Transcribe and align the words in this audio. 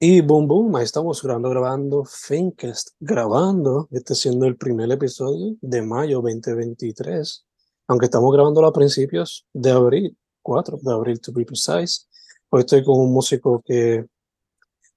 Y 0.00 0.20
boom, 0.20 0.46
boom, 0.46 0.76
ahí 0.76 0.84
estamos 0.84 1.20
grabando, 1.20 1.50
grabando, 1.50 2.04
Fincast, 2.04 2.90
grabando, 3.00 3.88
este 3.90 4.14
siendo 4.14 4.46
el 4.46 4.56
primer 4.56 4.92
episodio 4.92 5.56
de 5.60 5.82
mayo 5.82 6.20
2023, 6.20 7.44
aunque 7.88 8.04
estamos 8.04 8.32
grabando 8.32 8.64
a 8.64 8.72
principios 8.72 9.44
de 9.52 9.72
abril, 9.72 10.16
4 10.42 10.78
de 10.80 10.92
abril 10.92 11.20
to 11.20 11.32
be 11.32 11.44
precise. 11.44 12.06
Hoy 12.48 12.60
estoy 12.60 12.84
con 12.84 13.00
un 13.00 13.12
músico 13.12 13.60
que 13.66 14.06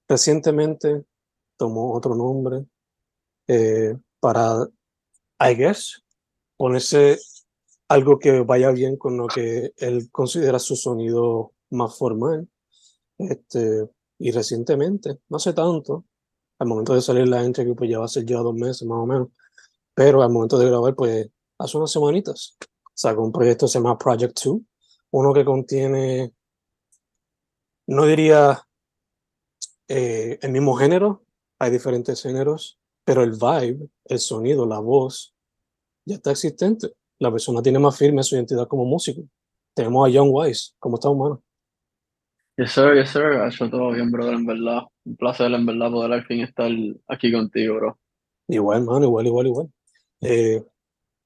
recientemente 0.06 1.04
tomó 1.56 1.94
otro 1.94 2.14
nombre 2.14 2.64
eh, 3.48 3.96
para, 4.20 4.68
I 5.40 5.56
guess, 5.56 6.00
ponerse 6.56 7.18
algo 7.88 8.20
que 8.20 8.42
vaya 8.42 8.70
bien 8.70 8.96
con 8.96 9.16
lo 9.16 9.26
que 9.26 9.72
él 9.78 10.12
considera 10.12 10.60
su 10.60 10.76
sonido 10.76 11.54
más 11.70 11.98
formal. 11.98 12.48
Este, 13.18 13.88
y 14.22 14.30
recientemente, 14.30 15.18
no 15.28 15.36
hace 15.36 15.52
tanto, 15.52 16.04
al 16.60 16.68
momento 16.68 16.94
de 16.94 17.02
salir 17.02 17.26
la 17.26 17.42
entrevista, 17.42 17.76
pues 17.76 17.90
ya 17.90 17.98
va 17.98 18.04
a 18.04 18.08
ser 18.08 18.24
ya 18.24 18.38
dos 18.38 18.54
meses 18.54 18.86
más 18.86 18.98
o 18.98 19.06
menos, 19.06 19.28
pero 19.94 20.22
al 20.22 20.30
momento 20.30 20.58
de 20.58 20.66
grabar, 20.66 20.94
pues 20.94 21.28
hace 21.58 21.76
unas 21.76 21.90
semanitas, 21.90 22.56
sacó 22.94 23.24
un 23.24 23.32
proyecto 23.32 23.66
que 23.66 23.72
se 23.72 23.78
llama 23.80 23.98
Project 23.98 24.38
2, 24.44 24.60
uno 25.10 25.34
que 25.34 25.44
contiene, 25.44 26.32
no 27.88 28.06
diría 28.06 28.62
eh, 29.88 30.38
el 30.40 30.52
mismo 30.52 30.76
género, 30.76 31.24
hay 31.58 31.72
diferentes 31.72 32.22
géneros, 32.22 32.78
pero 33.04 33.24
el 33.24 33.32
vibe, 33.32 33.88
el 34.04 34.20
sonido, 34.20 34.66
la 34.66 34.78
voz, 34.78 35.34
ya 36.04 36.14
está 36.14 36.30
existente. 36.30 36.92
La 37.18 37.32
persona 37.32 37.60
tiene 37.60 37.80
más 37.80 37.98
firme 37.98 38.22
su 38.22 38.36
identidad 38.36 38.68
como 38.68 38.84
músico. 38.84 39.22
Tenemos 39.74 40.06
a 40.06 40.10
Young 40.10 40.30
Wise. 40.32 40.74
¿Cómo 40.78 40.96
está, 40.96 41.08
humano? 41.08 41.42
Yes, 42.56 42.72
sir, 42.72 42.94
yes, 42.94 43.10
sir. 43.10 43.40
Ha 43.40 43.48
hecho 43.48 43.70
todo 43.70 43.92
bien, 43.92 44.10
brother, 44.10 44.34
en 44.34 44.44
verdad. 44.44 44.82
Un 45.04 45.16
placer, 45.16 45.50
en 45.52 45.64
verdad, 45.64 45.90
poder 45.90 46.12
al 46.12 46.24
fin 46.26 46.40
estar 46.42 46.70
aquí 47.08 47.32
contigo, 47.32 47.76
bro. 47.76 47.98
Igual, 48.48 48.84
mano, 48.84 49.06
igual, 49.06 49.26
igual, 49.26 49.46
igual. 49.46 49.68
Eh, 50.20 50.62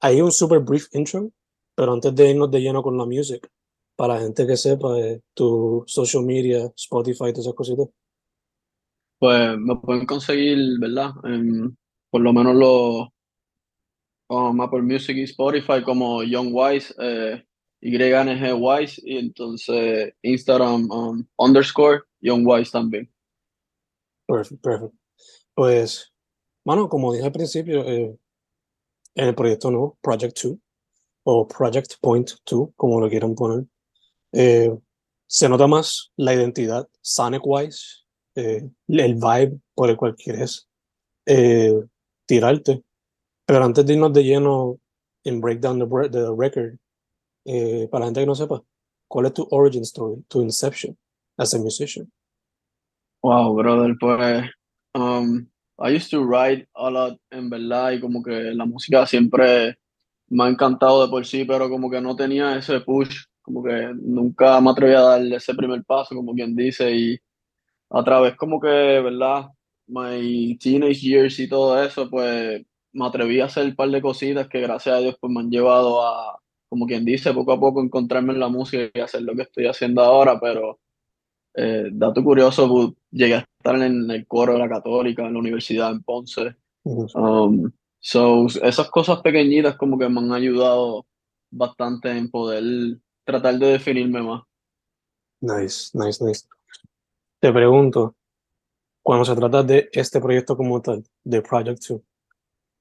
hay 0.00 0.20
un 0.20 0.30
super 0.30 0.60
brief 0.60 0.86
intro, 0.92 1.30
pero 1.74 1.92
antes 1.92 2.14
de 2.14 2.30
irnos 2.30 2.50
de 2.50 2.60
lleno 2.60 2.82
con 2.82 2.96
la 2.96 3.04
music, 3.04 3.48
para 3.96 4.14
la 4.14 4.20
gente 4.20 4.46
que 4.46 4.56
sepa, 4.56 4.98
eh, 5.00 5.20
tu 5.34 5.82
social 5.86 6.24
media, 6.24 6.70
Spotify, 6.76 7.32
todas 7.32 7.40
esas 7.40 7.54
cositas. 7.54 7.88
Pues 9.18 9.58
me 9.58 9.76
pueden 9.76 10.06
conseguir, 10.06 10.78
¿verdad? 10.78 11.10
En, 11.24 11.76
por 12.10 12.20
lo 12.20 12.32
menos 12.32 12.54
los 12.54 13.08
um, 14.28 14.60
Apple 14.60 14.82
Music 14.82 15.16
y 15.16 15.22
Spotify 15.22 15.82
como 15.82 16.22
Young 16.22 16.50
Wise, 16.52 16.94
eh, 17.00 17.44
YNG 17.80 18.54
Wise, 18.54 19.00
y 19.04 19.18
entonces 19.18 20.14
Instagram 20.22 20.90
um, 20.90 21.26
underscore 21.38 22.02
Young 22.20 22.46
Wise 22.46 22.70
también. 22.70 23.10
Perfecto, 24.26 24.60
perfecto. 24.60 24.96
Pues, 25.54 26.12
mano, 26.64 26.88
como 26.88 27.12
dije 27.12 27.24
al 27.24 27.32
principio, 27.32 27.84
eh, 27.84 28.16
en 29.14 29.28
el 29.28 29.34
proyecto 29.34 29.70
nuevo, 29.70 29.98
Project 30.00 30.38
2, 30.42 30.58
o 31.24 31.48
Project 31.48 31.94
Point 32.00 32.30
2, 32.48 32.70
como 32.76 33.00
lo 33.00 33.08
quieran 33.08 33.34
poner, 33.34 33.66
eh, 34.32 34.70
se 35.26 35.48
nota 35.48 35.66
más 35.66 36.12
la 36.16 36.34
identidad 36.34 36.88
Sonic-wise, 37.00 38.04
eh, 38.36 38.68
el 38.88 39.14
vibe 39.14 39.58
por 39.74 39.90
el 39.90 39.96
cual 39.96 40.14
quieres 40.14 40.68
eh, 41.26 41.74
tirarte. 42.26 42.82
Pero 43.44 43.64
antes 43.64 43.84
de 43.86 43.94
irnos 43.94 44.12
de 44.12 44.24
lleno 44.24 44.78
en 45.24 45.40
Breakdown 45.40 45.78
the, 45.78 46.08
the 46.10 46.26
Record, 46.36 46.78
eh, 47.46 47.88
para 47.90 48.00
la 48.00 48.06
gente 48.08 48.20
que 48.20 48.26
no 48.26 48.34
sepa, 48.34 48.62
¿cuál 49.08 49.26
es 49.26 49.34
tu 49.34 49.46
origin 49.50 49.82
story, 49.82 50.22
tu 50.28 50.42
inception 50.42 50.96
as 51.36 51.54
a 51.54 51.58
musician? 51.58 52.10
Wow, 53.22 53.54
brother, 53.54 53.94
pues 53.98 54.44
um, 54.94 55.46
I 55.78 55.94
used 55.94 56.10
to 56.10 56.24
write 56.24 56.66
a 56.74 56.90
lot, 56.90 57.20
en 57.30 57.48
verdad, 57.48 57.92
y 57.92 58.00
como 58.00 58.22
que 58.22 58.32
la 58.54 58.66
música 58.66 59.06
siempre 59.06 59.76
me 60.28 60.44
ha 60.44 60.48
encantado 60.48 61.04
de 61.04 61.10
por 61.10 61.24
sí, 61.24 61.44
pero 61.44 61.68
como 61.68 61.90
que 61.90 62.00
no 62.00 62.16
tenía 62.16 62.56
ese 62.56 62.80
push, 62.80 63.26
como 63.42 63.62
que 63.62 63.92
nunca 63.94 64.60
me 64.60 64.70
atreví 64.70 64.94
a 64.94 65.00
darle 65.02 65.36
ese 65.36 65.54
primer 65.54 65.84
paso, 65.84 66.14
como 66.14 66.34
quien 66.34 66.56
dice, 66.56 66.90
y 66.94 67.18
a 67.90 68.02
través 68.04 68.36
como 68.36 68.60
que, 68.60 68.68
¿verdad? 68.68 69.46
My 69.86 70.58
teenage 70.58 71.00
years 71.00 71.38
y 71.38 71.48
todo 71.48 71.80
eso, 71.82 72.10
pues 72.10 72.64
me 72.92 73.06
atreví 73.06 73.40
a 73.40 73.44
hacer 73.46 73.66
un 73.66 73.76
par 73.76 73.90
de 73.90 74.02
cositas 74.02 74.48
que 74.48 74.60
gracias 74.60 74.96
a 74.96 74.98
Dios 74.98 75.16
pues 75.20 75.32
me 75.32 75.40
han 75.40 75.50
llevado 75.50 76.02
a, 76.02 76.40
como 76.76 76.86
quien 76.86 77.06
dice, 77.06 77.32
poco 77.32 77.52
a 77.52 77.58
poco 77.58 77.82
encontrarme 77.82 78.34
en 78.34 78.40
la 78.40 78.48
música 78.48 78.90
y 78.92 79.00
hacer 79.00 79.22
lo 79.22 79.34
que 79.34 79.42
estoy 79.42 79.66
haciendo 79.66 80.02
ahora, 80.02 80.38
pero 80.38 80.78
eh, 81.54 81.88
dato 81.90 82.22
curioso, 82.22 82.94
llegué 83.10 83.36
a 83.36 83.46
estar 83.58 83.76
en 83.76 84.10
el 84.10 84.26
coro 84.26 84.52
de 84.52 84.58
la 84.58 84.68
católica, 84.68 85.24
en 85.26 85.32
la 85.32 85.38
universidad 85.38 85.90
en 85.90 86.02
Ponce. 86.02 86.54
Um, 86.84 87.72
so, 87.98 88.46
esas 88.62 88.90
cosas 88.90 89.22
pequeñitas 89.22 89.76
como 89.76 89.98
que 89.98 90.06
me 90.06 90.20
han 90.20 90.32
ayudado 90.32 91.06
bastante 91.50 92.10
en 92.10 92.30
poder 92.30 92.98
tratar 93.24 93.58
de 93.58 93.68
definirme 93.68 94.22
más. 94.22 94.42
Nice, 95.40 95.90
nice, 95.94 96.22
nice. 96.22 96.46
Te 97.40 97.50
pregunto, 97.54 98.16
cuando 99.02 99.24
se 99.24 99.34
trata 99.34 99.62
de 99.62 99.88
este 99.92 100.20
proyecto 100.20 100.58
como 100.58 100.82
tal, 100.82 101.02
de 101.24 101.40
Project 101.40 101.82
2, 101.88 102.00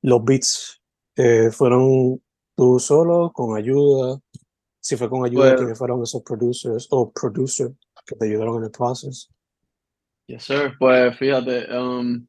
los 0.01 0.25
beats 0.25 0.81
eh, 1.15 1.49
fueron 1.49 2.21
tú 2.55 2.79
solo, 2.79 3.31
con 3.33 3.57
ayuda, 3.57 4.19
si 4.79 4.95
fue 4.95 5.09
con 5.09 5.25
ayuda, 5.25 5.49
Pues- 5.51 5.55
¿quiénes 5.61 5.77
fueron 5.77 6.03
esos 6.03 6.21
producers 6.23 6.87
o 6.91 7.11
producer 7.11 7.71
que 8.05 8.15
te 8.15 8.25
ayudaron 8.25 8.57
en 8.57 8.63
el 8.65 8.71
proceso? 8.71 9.29
Yes, 10.27 10.43
sir. 10.43 10.73
Pues 10.79 11.17
fíjate, 11.17 11.67
um, 11.77 12.25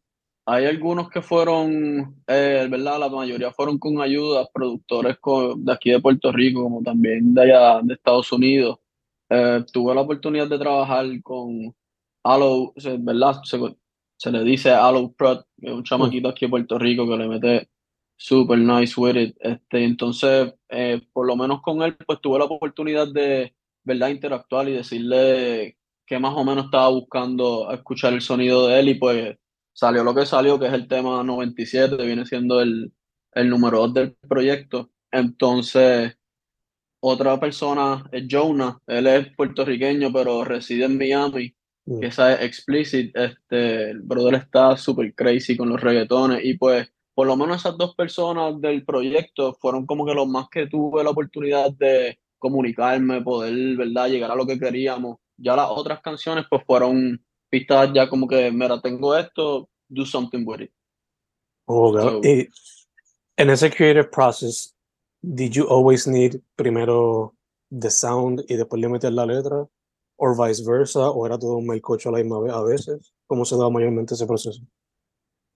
hay 0.47 0.67
algunos 0.67 1.09
que 1.09 1.23
fueron, 1.23 2.23
eh, 2.27 2.67
¿verdad? 2.71 3.01
La 3.01 3.09
mayoría 3.09 3.51
fueron 3.53 3.79
con 3.79 4.01
ayuda, 4.01 4.49
productores 4.53 5.17
de 5.57 5.73
aquí 5.73 5.91
de 5.91 6.01
Puerto 6.01 6.31
Rico, 6.31 6.63
como 6.63 6.83
también 6.83 7.35
de 7.35 7.43
allá 7.43 7.81
de 7.83 7.95
Estados 7.95 8.31
Unidos. 8.33 8.79
Eh, 9.29 9.65
tuve 9.73 9.95
la 9.95 10.03
oportunidad 10.03 10.47
de 10.49 10.59
trabajar 10.59 11.07
con 11.23 11.75
Alo, 12.23 12.73
¿verdad? 13.01 13.41
Se, 13.45 13.59
se 14.17 14.31
le 14.31 14.45
dice 14.45 14.71
Alo 14.71 15.13
Prod, 15.13 15.41
que 15.61 15.67
es 15.69 15.73
un 15.73 15.83
chamaquito 15.83 16.29
aquí 16.29 16.47
de 16.47 16.51
Puerto 16.51 16.79
Rico 16.79 17.09
que 17.09 17.17
le 17.17 17.29
mete 17.29 17.69
super 18.17 18.59
nice 18.59 18.99
with 19.01 19.17
it. 19.17 19.37
Este, 19.41 19.85
entonces, 19.85 20.55
eh, 20.69 21.01
por 21.13 21.27
lo 21.27 21.37
menos 21.37 21.63
con 21.63 21.83
él, 21.83 21.97
pues 22.07 22.21
tuve 22.21 22.39
la 22.39 22.47
oportunidad 22.47 23.09
de, 23.13 23.55
¿verdad? 23.85 24.09
Interactuar 24.09 24.69
y 24.69 24.73
decirle 24.73 25.77
que 26.07 26.19
más 26.19 26.35
o 26.37 26.45
menos 26.45 26.67
estaba 26.67 26.89
buscando 26.89 27.71
escuchar 27.73 28.13
el 28.13 28.21
sonido 28.23 28.67
de 28.69 28.81
él 28.81 28.89
y 28.91 28.95
pues 28.95 29.37
salió 29.73 30.05
lo 30.05 30.15
que 30.15 30.27
salió, 30.27 30.59
que 30.59 30.67
es 30.67 30.73
el 30.73 30.89
tema 30.89 31.23
97, 31.25 31.97
que 31.97 32.07
viene 32.07 32.25
siendo 32.27 32.61
el, 32.61 32.93
el 33.33 33.51
número 33.51 33.79
2 33.81 33.95
del 33.95 34.15
proyecto. 34.29 34.91
Entonces, 35.11 36.17
otra 37.01 37.39
persona 37.41 38.05
es 38.13 38.25
Jonah, 38.31 38.79
él 38.87 39.07
es 39.07 39.35
puertorriqueño, 39.37 40.13
pero 40.13 40.45
reside 40.45 40.85
en 40.87 40.99
Miami, 40.99 41.55
Mm. 41.87 42.01
que 42.01 42.07
esa 42.07 42.35
es 42.35 42.43
Explicit, 42.43 43.17
este, 43.17 43.91
el 43.91 44.01
brother 44.03 44.35
está 44.35 44.77
súper 44.77 45.15
crazy 45.15 45.57
con 45.57 45.69
los 45.69 45.81
reggaetones 45.81 46.45
y 46.45 46.55
pues 46.59 46.89
por 47.17 47.27
lo 47.27 47.35
menos 47.35 47.57
esas 47.57 47.79
dos 47.79 47.95
personas 47.95 48.61
del 48.61 48.85
proyecto 48.85 49.55
fueron 49.59 49.87
como 49.87 50.05
que 50.05 50.13
los 50.13 50.29
más 50.29 50.49
que 50.51 50.67
tuve 50.67 51.03
la 51.03 51.09
oportunidad 51.11 51.73
de 51.73 52.19
comunicarme, 52.39 53.23
poder, 53.23 53.55
¿verdad?, 53.75 54.11
llegar 54.11 54.31
a 54.31 54.35
lo 54.35 54.47
que 54.47 54.59
queríamos. 54.59 55.17
Ya 55.39 55.57
las 55.57 55.67
otras 55.71 56.03
canciones 56.03 56.45
pues 56.51 56.63
fueron 56.67 57.19
pistas 57.49 57.91
ya 57.95 58.07
como 58.07 58.29
que, 58.29 58.53
mira, 58.53 58.79
tengo 58.83 59.17
esto, 59.17 59.67
do 59.89 60.05
something 60.05 60.45
with 60.47 60.61
it. 60.61 60.71
Oh. 61.65 61.91
So- 61.99 62.21
Y 62.23 62.47
en 63.39 63.49
ese 63.49 63.71
creative 63.71 64.11
process, 64.11 64.77
did 65.23 65.53
you 65.53 65.67
always 65.71 66.07
need 66.07 66.43
primero 66.55 67.35
the 67.71 67.89
sound 67.89 68.45
y 68.47 68.57
después 68.57 68.79
le 68.79 68.91
meter 68.91 69.13
la 69.15 69.25
letra? 69.25 69.67
¿O 70.19 70.47
viceversa? 70.47 71.09
¿O 71.11 71.25
era 71.25 71.39
todo 71.39 71.57
un 71.57 71.67
melcocho 71.67 72.11
a 72.11 72.13
la 72.13 72.19
misma 72.19 72.41
vez 72.41 72.53
a 72.53 72.63
veces? 72.63 73.15
¿Cómo 73.27 73.47
se 73.47 73.57
da 73.57 73.71
mayormente 73.71 74.13
ese 74.13 74.27
proceso? 74.27 74.61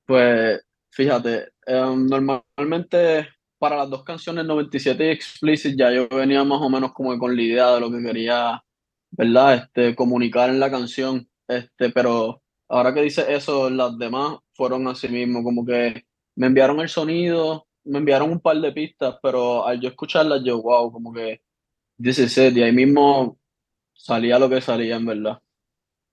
Pues 0.06 0.62
fíjate, 0.90 1.52
em, 1.66 2.06
normalmente 2.06 3.28
para 3.58 3.76
las 3.76 3.90
dos 3.90 4.04
canciones 4.04 4.44
97 4.46 5.04
y 5.06 5.10
Explicit 5.10 5.78
ya 5.78 5.90
yo 5.92 6.08
venía 6.08 6.42
más 6.44 6.60
o 6.62 6.70
menos 6.70 6.92
como 6.92 7.18
con 7.18 7.36
la 7.36 7.42
idea 7.42 7.74
de 7.74 7.80
lo 7.80 7.90
que 7.90 8.02
quería, 8.02 8.62
¿verdad? 9.10 9.54
Este, 9.54 9.94
comunicar 9.94 10.48
en 10.50 10.60
la 10.60 10.70
canción, 10.70 11.28
este, 11.46 11.90
pero 11.90 12.42
ahora 12.68 12.94
que 12.94 13.02
dice 13.02 13.24
eso, 13.34 13.68
las 13.68 13.98
demás 13.98 14.38
fueron 14.54 14.88
así 14.88 15.08
mismo, 15.08 15.42
como 15.42 15.64
que 15.64 16.04
me 16.36 16.46
enviaron 16.46 16.80
el 16.80 16.88
sonido, 16.88 17.66
me 17.84 17.98
enviaron 17.98 18.30
un 18.30 18.40
par 18.40 18.56
de 18.58 18.72
pistas, 18.72 19.16
pero 19.22 19.66
al 19.66 19.80
yo 19.80 19.88
escucharlas 19.90 20.42
yo, 20.44 20.62
wow, 20.62 20.90
como 20.90 21.12
que 21.12 21.42
this 22.02 22.18
is 22.18 22.38
it, 22.38 22.56
y 22.56 22.62
ahí 22.62 22.72
mismo 22.72 23.38
salía 23.92 24.38
lo 24.38 24.48
que 24.48 24.60
salía 24.60 24.96
en 24.96 25.04
verdad. 25.06 25.38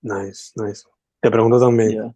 Nice, 0.01 0.51
nice. 0.55 0.83
Te 1.21 1.31
pregunto 1.31 1.59
también, 1.59 1.91
Yeah. 1.91 2.13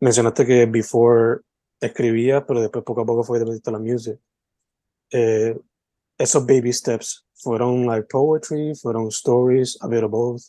mencionaste 0.00 0.46
que 0.46 0.66
before 0.66 1.40
escribías, 1.80 2.44
pero 2.46 2.60
después 2.60 2.84
poco 2.84 3.02
a 3.02 3.06
poco 3.06 3.24
fue 3.24 3.38
a 3.40 3.70
la 3.70 3.78
music. 3.78 4.18
Eh, 5.12 5.58
esos 6.18 6.46
baby 6.46 6.72
steps, 6.72 7.26
¿fueron 7.34 7.86
like 7.86 8.08
poetry? 8.08 8.74
¿Fueron 8.74 9.08
stories? 9.08 9.78
A 9.82 9.88
bit 9.88 10.02
of 10.02 10.10
both? 10.10 10.42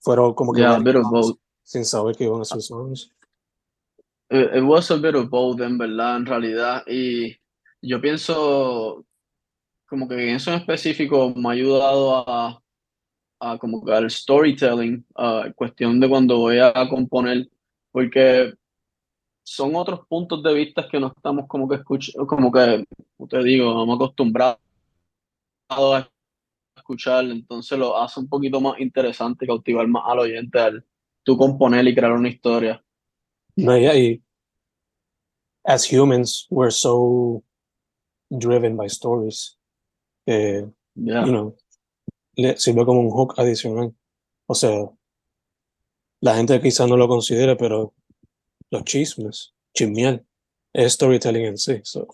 ¿Fueron 0.00 0.34
como 0.34 0.52
que 0.52 0.60
Yeah, 0.60 0.76
a 0.76 0.80
bit 0.80 0.96
of 0.96 1.10
both. 1.10 1.38
sin 1.62 1.84
saber 1.84 2.16
que 2.16 2.24
iban 2.24 2.40
a 2.40 2.44
ser 2.44 2.60
songs? 2.62 3.10
It, 4.30 4.56
it 4.56 4.62
was 4.64 4.90
a 4.90 4.96
bit 4.96 5.14
of 5.14 5.30
both, 5.30 5.60
en 5.60 5.78
verdad, 5.78 6.16
en 6.16 6.26
realidad. 6.26 6.82
Y 6.86 7.36
yo 7.80 8.00
pienso 8.00 9.04
como 9.86 10.06
que 10.08 10.14
en 10.14 10.36
eso 10.36 10.52
en 10.52 10.58
específico 10.60 11.32
me 11.34 11.48
ha 11.48 11.52
ayudado 11.52 12.28
a, 12.28 12.62
a 13.40 13.58
como 13.58 13.84
que 13.84 13.92
al 13.92 14.10
storytelling, 14.10 15.04
a 15.16 15.50
cuestión 15.54 15.98
de 16.00 16.08
cuando 16.08 16.38
voy 16.38 16.58
a 16.58 16.72
componer, 16.90 17.48
porque 17.90 18.52
son 19.48 19.74
otros 19.76 20.06
puntos 20.06 20.42
de 20.42 20.52
vista 20.52 20.86
que 20.88 21.00
no 21.00 21.08
estamos 21.16 21.46
como 21.46 21.66
que 21.68 21.76
escuchando, 21.76 22.26
como 22.26 22.52
que, 22.52 22.84
te 23.28 23.42
digo, 23.42 23.72
no 23.72 23.86
me 23.86 23.94
acostumbrado 23.94 24.58
a 25.70 26.08
escuchar, 26.76 27.24
entonces 27.24 27.78
lo 27.78 27.96
hace 27.96 28.20
un 28.20 28.28
poquito 28.28 28.60
más 28.60 28.78
interesante, 28.78 29.46
cautivar 29.46 29.88
más 29.88 30.02
al 30.06 30.18
oyente 30.20 30.58
al 30.58 30.84
tú 31.22 31.36
componer 31.36 31.86
y 31.86 31.94
crear 31.94 32.12
una 32.12 32.28
historia. 32.28 32.82
No, 33.56 33.76
yeah, 33.76 33.96
y 33.96 34.22
as 35.64 35.90
humans, 35.90 36.46
we're 36.50 36.70
so 36.70 37.42
driven 38.30 38.76
by 38.76 38.86
stories. 38.86 39.56
Eh, 40.26 40.64
Yeah. 41.00 41.24
you 41.24 41.30
know, 41.30 41.56
le 42.34 42.56
sirve 42.58 42.84
como 42.84 43.00
un 43.00 43.10
hook 43.10 43.34
adicional. 43.38 43.94
O 44.46 44.54
sea, 44.54 44.90
la 46.20 46.34
gente 46.34 46.60
quizás 46.60 46.88
no 46.88 46.96
lo 46.96 47.06
considere, 47.06 47.54
pero 47.54 47.94
los 48.70 48.84
chismes, 48.84 49.54
chismear, 49.74 50.22
es 50.72 50.92
storytelling 50.94 51.46
en 51.46 51.58
sí. 51.58 51.80
So, 51.84 52.06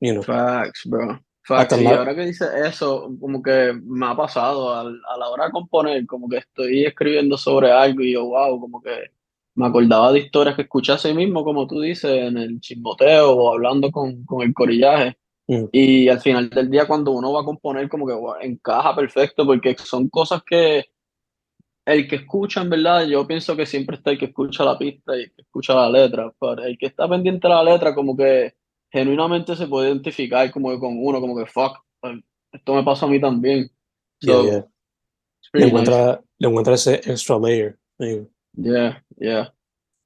you 0.00 0.12
know, 0.12 0.22
Facts, 0.22 0.82
bro. 0.86 1.20
Facts. 1.42 1.78
Y 1.78 1.86
ahora 1.86 2.14
que 2.14 2.26
dices 2.26 2.48
eso, 2.54 3.10
como 3.20 3.42
que 3.42 3.74
me 3.84 4.06
ha 4.06 4.16
pasado 4.16 4.74
al- 4.74 5.00
a 5.08 5.18
la 5.18 5.28
hora 5.28 5.46
de 5.46 5.50
componer, 5.52 6.06
como 6.06 6.28
que 6.28 6.38
estoy 6.38 6.86
escribiendo 6.86 7.36
sobre 7.36 7.70
algo 7.70 8.00
y 8.02 8.12
yo, 8.12 8.24
wow, 8.24 8.58
como 8.58 8.80
que 8.80 9.10
me 9.56 9.66
acordaba 9.66 10.10
de 10.12 10.20
historias 10.20 10.56
que 10.56 10.62
escuché 10.62 10.92
así 10.92 11.12
mismo, 11.12 11.44
como 11.44 11.66
tú 11.66 11.80
dices, 11.80 12.10
en 12.10 12.38
el 12.38 12.60
chismoteo 12.60 13.32
o 13.32 13.52
hablando 13.52 13.90
con, 13.90 14.24
con 14.24 14.42
el 14.42 14.54
corillaje. 14.54 15.16
Mm. 15.46 15.64
Y 15.70 16.08
al 16.08 16.20
final 16.20 16.48
del 16.48 16.70
día, 16.70 16.86
cuando 16.86 17.10
uno 17.10 17.32
va 17.32 17.42
a 17.42 17.44
componer, 17.44 17.88
como 17.90 18.06
que 18.06 18.14
wow, 18.14 18.36
encaja 18.40 18.96
perfecto, 18.96 19.44
porque 19.44 19.76
son 19.78 20.08
cosas 20.08 20.42
que 20.44 20.86
el 21.86 22.08
que 22.08 22.16
escucha, 22.16 22.62
en 22.62 22.70
verdad, 22.70 23.06
yo 23.06 23.26
pienso 23.26 23.56
que 23.56 23.66
siempre 23.66 23.96
está 23.96 24.10
el 24.10 24.18
que 24.18 24.26
escucha 24.26 24.64
la 24.64 24.78
pista 24.78 25.16
y 25.16 25.24
el 25.24 25.32
que 25.32 25.42
escucha 25.42 25.74
la 25.74 25.90
letra, 25.90 26.32
pero 26.40 26.64
el 26.64 26.78
que 26.78 26.86
está 26.86 27.08
pendiente 27.08 27.46
de 27.46 27.54
la 27.54 27.62
letra, 27.62 27.94
como 27.94 28.16
que 28.16 28.54
genuinamente 28.90 29.54
se 29.56 29.66
puede 29.66 29.88
identificar 29.88 30.50
como 30.50 30.70
que 30.70 30.78
con 30.78 30.96
uno, 30.96 31.20
como 31.20 31.36
que 31.36 31.46
fuck, 31.46 31.78
esto 32.52 32.74
me 32.74 32.84
pasa 32.84 33.06
a 33.06 33.08
mí 33.08 33.20
también. 33.20 33.70
So, 34.20 34.44
yeah. 34.44 34.66
Le 35.52 35.60
nice. 35.60 35.68
encuentra, 35.68 36.24
le 36.38 36.48
encuentra 36.48 36.74
ese 36.74 36.94
extra 36.94 37.38
layer. 37.38 37.78
Yeah, 38.56 39.02
yeah. 39.18 39.54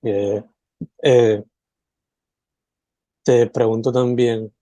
Yeah. 0.02 0.44
Eh, 1.02 1.42
te 3.24 3.46
pregunto 3.48 3.92
también, 3.92 4.52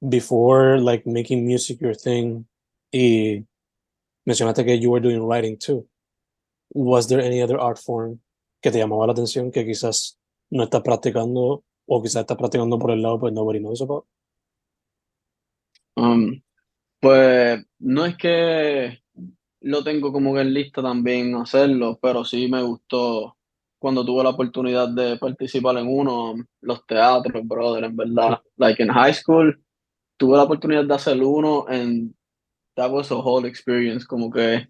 before 0.00 0.80
like 0.80 1.06
making 1.06 1.44
music 1.44 1.80
your 1.80 1.96
thing, 1.96 2.46
y 2.92 3.44
mencionaste 4.24 4.64
que 4.64 4.78
you 4.78 4.90
were 4.90 5.00
doing 5.00 5.20
writing 5.20 5.58
too. 5.58 5.89
Was 6.72 7.08
there 7.08 7.20
any 7.20 7.42
other 7.42 7.58
art 7.58 7.78
form 7.78 8.20
que 8.62 8.70
te 8.70 8.78
llamaba 8.78 9.06
la 9.06 9.12
atención 9.12 9.50
que 9.50 9.64
quizás 9.64 10.18
no 10.50 10.64
estás 10.64 10.82
practicando 10.82 11.64
o 11.86 12.02
quizás 12.02 12.22
estás 12.22 12.36
practicando 12.36 12.78
por 12.78 12.90
el 12.90 13.02
lado 13.02 13.18
pues 13.18 13.32
nobody 13.32 13.58
knows 13.58 13.82
about? 13.82 14.04
Um, 15.96 16.40
pues 17.00 17.64
no 17.78 18.06
es 18.06 18.16
que 18.16 19.02
lo 19.60 19.84
tengo 19.84 20.12
como 20.12 20.34
que 20.34 20.40
en 20.40 20.54
lista 20.54 20.82
también 20.82 21.34
hacerlo, 21.34 21.98
pero 22.00 22.24
sí 22.24 22.48
me 22.48 22.62
gustó 22.62 23.36
cuando 23.78 24.04
tuve 24.04 24.22
la 24.22 24.30
oportunidad 24.30 24.88
de 24.88 25.16
participar 25.16 25.78
en 25.78 25.88
uno, 25.88 26.34
los 26.60 26.86
teatros, 26.86 27.46
brother, 27.46 27.84
en 27.84 27.96
verdad. 27.96 28.40
Like 28.56 28.82
in 28.82 28.90
high 28.90 29.14
school, 29.14 29.58
tuve 30.18 30.36
la 30.36 30.44
oportunidad 30.44 30.84
de 30.84 30.94
hacer 30.94 31.22
uno 31.22 31.66
and 31.66 32.14
that 32.76 32.90
was 32.90 33.10
a 33.10 33.16
whole 33.16 33.46
experience, 33.48 34.06
como 34.06 34.30
que 34.30 34.68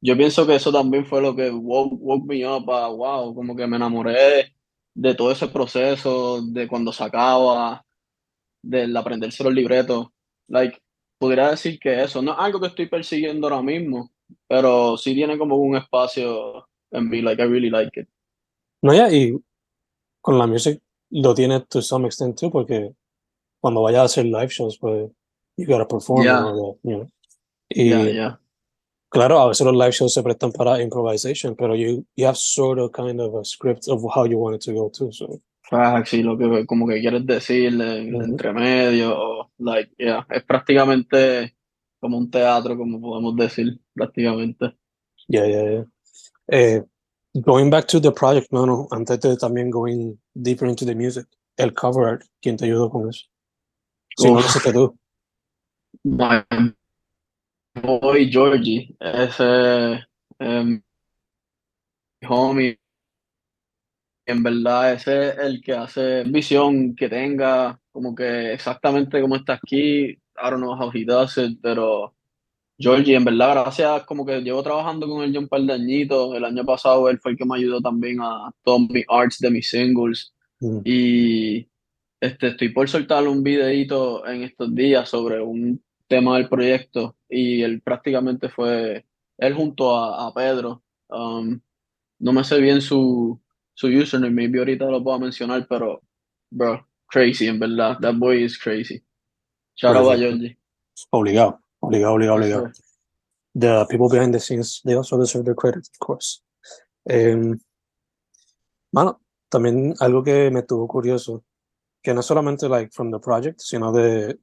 yo 0.00 0.16
pienso 0.16 0.46
que 0.46 0.54
eso 0.56 0.72
también 0.72 1.04
fue 1.04 1.20
lo 1.20 1.34
que 1.34 1.50
woke, 1.50 1.98
woke 2.00 2.26
me 2.26 2.46
up 2.46 2.70
a, 2.70 2.88
wow, 2.88 3.34
como 3.34 3.56
que 3.56 3.66
me 3.66 3.76
enamoré 3.76 4.54
de 4.94 5.14
todo 5.14 5.30
ese 5.30 5.48
proceso, 5.48 6.42
de 6.42 6.66
cuando 6.68 6.92
sacaba, 6.92 7.84
del 8.62 8.96
aprenderse 8.96 9.44
los 9.44 9.52
libretos. 9.52 10.08
Like, 10.48 10.78
podría 11.18 11.50
decir 11.50 11.78
que 11.78 12.02
eso 12.02 12.22
no 12.22 12.32
es 12.32 12.38
algo 12.38 12.60
que 12.60 12.68
estoy 12.68 12.86
persiguiendo 12.86 13.46
ahora 13.48 13.62
mismo, 13.62 14.10
pero 14.46 14.96
sí 14.96 15.14
tiene 15.14 15.36
como 15.38 15.56
un 15.56 15.76
espacio 15.76 16.68
en 16.90 17.08
mí, 17.08 17.20
like, 17.22 17.42
I 17.42 17.46
really 17.46 17.70
like 17.70 18.00
it. 18.00 18.08
No, 18.82 18.94
ya, 18.94 19.10
y 19.12 19.36
con 20.20 20.38
la 20.38 20.46
music 20.46 20.80
lo 21.10 21.34
tienes 21.34 21.66
to 21.68 21.82
some 21.82 22.06
extent 22.06 22.38
too, 22.38 22.50
porque 22.50 22.94
cuando 23.60 23.82
vayas 23.82 24.00
a 24.00 24.04
hacer 24.04 24.26
live 24.26 24.48
shows, 24.48 24.78
pues 24.78 25.10
you 25.56 25.66
gotta 25.66 25.86
perform 25.86 26.24
Yeah. 26.24 26.42
that, 26.42 26.76
you 26.82 26.96
know. 26.96 27.06
Y 27.68 27.88
yeah. 28.14 28.40
Claro, 29.08 29.40
a 29.40 29.48
veces 29.48 29.66
los 29.66 29.74
live 29.74 29.92
shows 29.92 30.14
se 30.14 30.22
prestan 30.22 30.52
para 30.52 30.82
improvisation, 30.82 31.54
pero 31.54 31.74
you, 31.74 32.04
you 32.16 32.26
have 32.26 32.36
sort 32.36 32.78
of 32.78 32.92
kind 32.92 33.20
of 33.20 33.34
a 33.34 33.44
script 33.44 33.88
of 33.88 34.02
how 34.14 34.24
you 34.24 34.38
want 34.38 34.56
it 34.56 34.62
to 34.62 34.72
go 34.72 34.90
too, 34.90 35.12
so. 35.12 35.40
Facts 35.62 36.14
y 36.14 36.22
lo 36.22 36.38
que 36.38 36.64
como 36.64 36.86
que 36.86 36.98
quieres 37.00 37.26
decir 37.26 37.78
en 37.80 38.14
Ujú. 38.14 38.24
entre 38.24 38.52
medio, 38.52 39.14
o, 39.14 39.50
like, 39.58 39.92
yeah, 39.98 40.26
es 40.30 40.42
prácticamente 40.44 41.54
como 42.00 42.16
un 42.16 42.30
teatro, 42.30 42.76
como 42.76 43.00
podemos 43.00 43.36
decir, 43.36 43.78
prácticamente. 43.92 44.74
Yeah, 45.28 45.46
yeah, 45.46 45.62
yeah. 45.70 45.84
Eh, 46.50 46.82
going 47.34 47.68
back 47.68 47.86
to 47.88 48.00
the 48.00 48.12
project, 48.12 48.50
mano, 48.50 48.88
antes 48.90 49.20
de 49.20 49.36
también 49.36 49.70
going 49.70 50.18
deeper 50.34 50.66
into 50.66 50.86
the 50.86 50.94
music, 50.94 51.26
el 51.58 51.74
cover 51.74 52.08
art, 52.08 52.22
¿quién 52.40 52.56
te 52.56 52.64
ayudó 52.64 52.88
con 52.88 53.08
eso? 53.10 53.26
Si 54.16 54.26
no 54.26 54.34
lo 54.34 54.40
hiciste 54.40 54.72
tú. 54.72 54.96
My 56.04 56.42
boy 57.82 58.30
Georgie, 58.30 58.94
ese 59.00 60.00
em, 60.38 60.82
homie, 62.28 62.78
en 64.26 64.42
verdad 64.42 64.92
ese 64.94 65.28
es 65.30 65.38
el 65.38 65.60
que 65.62 65.72
hace 65.72 66.22
visión 66.24 66.94
que 66.94 67.08
tenga, 67.08 67.80
como 67.90 68.14
que 68.14 68.52
exactamente 68.52 69.20
como 69.20 69.36
está 69.36 69.54
aquí, 69.54 70.10
I 70.10 70.50
don't 70.50 70.58
know 70.58 70.74
how 70.74 70.90
he 70.94 71.04
does 71.04 71.36
it, 71.38 71.58
pero 71.62 72.14
Georgie, 72.78 73.16
en 73.16 73.24
verdad, 73.24 73.54
gracias, 73.62 74.04
como 74.04 74.24
que 74.24 74.40
llevo 74.40 74.62
trabajando 74.62 75.08
con 75.08 75.24
él 75.24 75.32
ya 75.32 75.40
un 75.40 75.48
par 75.48 75.62
de 75.62 75.72
añitos, 75.72 76.34
el 76.36 76.44
año 76.44 76.64
pasado 76.64 77.08
él 77.08 77.18
fue 77.18 77.32
el 77.32 77.38
que 77.38 77.44
me 77.44 77.56
ayudó 77.56 77.80
también 77.80 78.20
a 78.20 78.50
todos 78.62 78.88
mis 78.90 79.04
arts 79.08 79.38
de 79.38 79.50
mis 79.50 79.68
singles, 79.68 80.32
Mm. 80.60 80.80
y 80.84 81.68
este, 82.20 82.48
estoy 82.48 82.70
por 82.70 82.88
soltar 82.88 83.26
un 83.28 83.42
videito 83.42 84.26
en 84.26 84.42
estos 84.42 84.74
días 84.74 85.08
sobre 85.08 85.40
un 85.40 85.80
tema 86.08 86.36
del 86.36 86.48
proyecto 86.48 87.16
y 87.28 87.62
él 87.62 87.80
prácticamente 87.82 88.48
fue 88.48 89.06
él 89.36 89.54
junto 89.54 89.94
a, 89.96 90.26
a 90.26 90.34
Pedro. 90.34 90.82
Um, 91.08 91.60
no 92.18 92.32
me 92.32 92.42
sé 92.42 92.58
bien 92.60 92.80
su, 92.80 93.40
su 93.74 93.86
username, 93.86 94.34
maybe 94.34 94.58
ahorita 94.58 94.86
lo 94.86 95.02
puedo 95.02 95.20
mencionar, 95.20 95.66
pero, 95.68 96.02
bro, 96.50 96.86
crazy, 97.06 97.46
en 97.46 97.58
verdad. 97.60 97.98
That 98.00 98.14
boy 98.16 98.42
is 98.42 98.58
crazy. 98.58 99.02
Shout 99.76 99.96
out 99.96 100.12
a 100.12 100.16
Georgie. 100.16 100.58
Obligado, 101.10 101.60
obligado, 101.80 102.14
obligado, 102.14 102.36
obligado. 102.36 102.72
The 103.54 103.86
people 103.88 104.08
behind 104.08 104.34
the 104.34 104.40
scenes, 104.40 104.80
they 104.84 104.94
also 104.94 105.18
deserve 105.18 105.44
their 105.44 105.54
credit, 105.54 105.88
of 105.88 105.98
course. 106.00 106.42
Um, 107.08 107.60
mano, 108.92 109.20
también 109.48 109.94
algo 110.00 110.22
que 110.22 110.50
me 110.50 110.62
tuvo 110.62 110.88
curioso, 110.88 111.44
que 112.02 112.12
no 112.12 112.22
solamente 112.22 112.68
like 112.68 112.92
from 112.92 113.10
the 113.10 113.18
project, 113.18 113.60
sino 113.60 113.92
de 113.92 114.38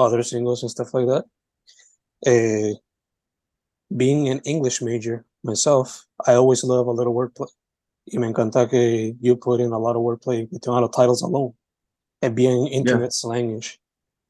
other 0.00 0.22
singles 0.22 0.62
and 0.62 0.70
stuff 0.70 0.92
like 0.94 1.06
that. 1.06 1.24
Uh, 2.26 2.74
being 3.96 4.28
an 4.28 4.40
English 4.44 4.82
major 4.82 5.24
myself, 5.42 6.06
I 6.26 6.34
always 6.34 6.64
love 6.64 6.86
a 6.86 6.92
little 6.92 7.14
wordplay. 7.14 7.48
Y 8.06 8.18
me 8.18 8.26
encanta 8.28 8.68
que 8.68 9.14
you 9.20 9.36
put 9.36 9.60
in 9.60 9.72
a 9.72 9.78
lot 9.78 9.96
of 9.96 10.02
wordplay 10.02 10.50
between 10.50 10.76
a 10.76 10.80
lot 10.80 10.84
of 10.84 10.92
titles 10.92 11.22
alone. 11.22 11.54
And 12.22 12.34
being 12.34 12.66
internet 12.66 13.12
yeah. 13.12 13.28
slangish. 13.30 13.78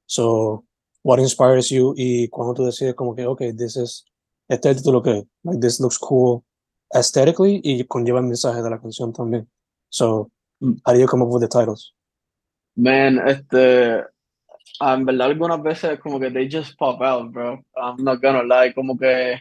So, 0.07 0.65
what 1.03 1.19
inspires 1.19 1.71
you? 1.71 1.95
Y 1.97 2.29
cuando 2.31 2.55
tú 2.55 2.65
decides 2.65 2.95
como 2.95 3.15
que, 3.15 3.27
okay, 3.27 3.53
this 3.53 3.77
is, 3.77 4.05
este 4.49 4.67
es 4.67 4.77
el 4.77 4.83
título 4.83 5.03
que, 5.03 5.27
like, 5.45 5.61
this 5.61 5.81
looks 5.81 5.99
cool 5.99 6.45
aesthetically 6.95 7.61
y 7.65 7.85
conlleva 7.85 8.19
el 8.19 8.27
mensaje 8.27 8.63
de 8.63 8.71
la 8.71 8.79
canción 8.79 9.13
también. 9.13 9.47
So, 9.89 10.31
mm. 10.63 10.81
how 10.85 10.93
do 10.93 11.01
you 11.01 11.07
come 11.07 11.23
up 11.23 11.31
with 11.31 11.43
the 11.43 11.49
titles? 11.49 11.93
Man, 12.77 13.19
este, 13.27 14.05
en 14.81 15.05
verdad 15.05 15.29
algunas 15.29 15.63
veces 15.63 15.99
como 16.01 16.21
que 16.21 16.31
they 16.31 16.49
just 16.51 16.77
pop 16.79 17.01
out, 17.03 17.31
bro. 17.33 17.65
I'm 17.77 18.03
not 18.05 18.21
gonna 18.23 18.43
lie, 18.43 18.75
como 18.75 18.97
que 18.99 19.41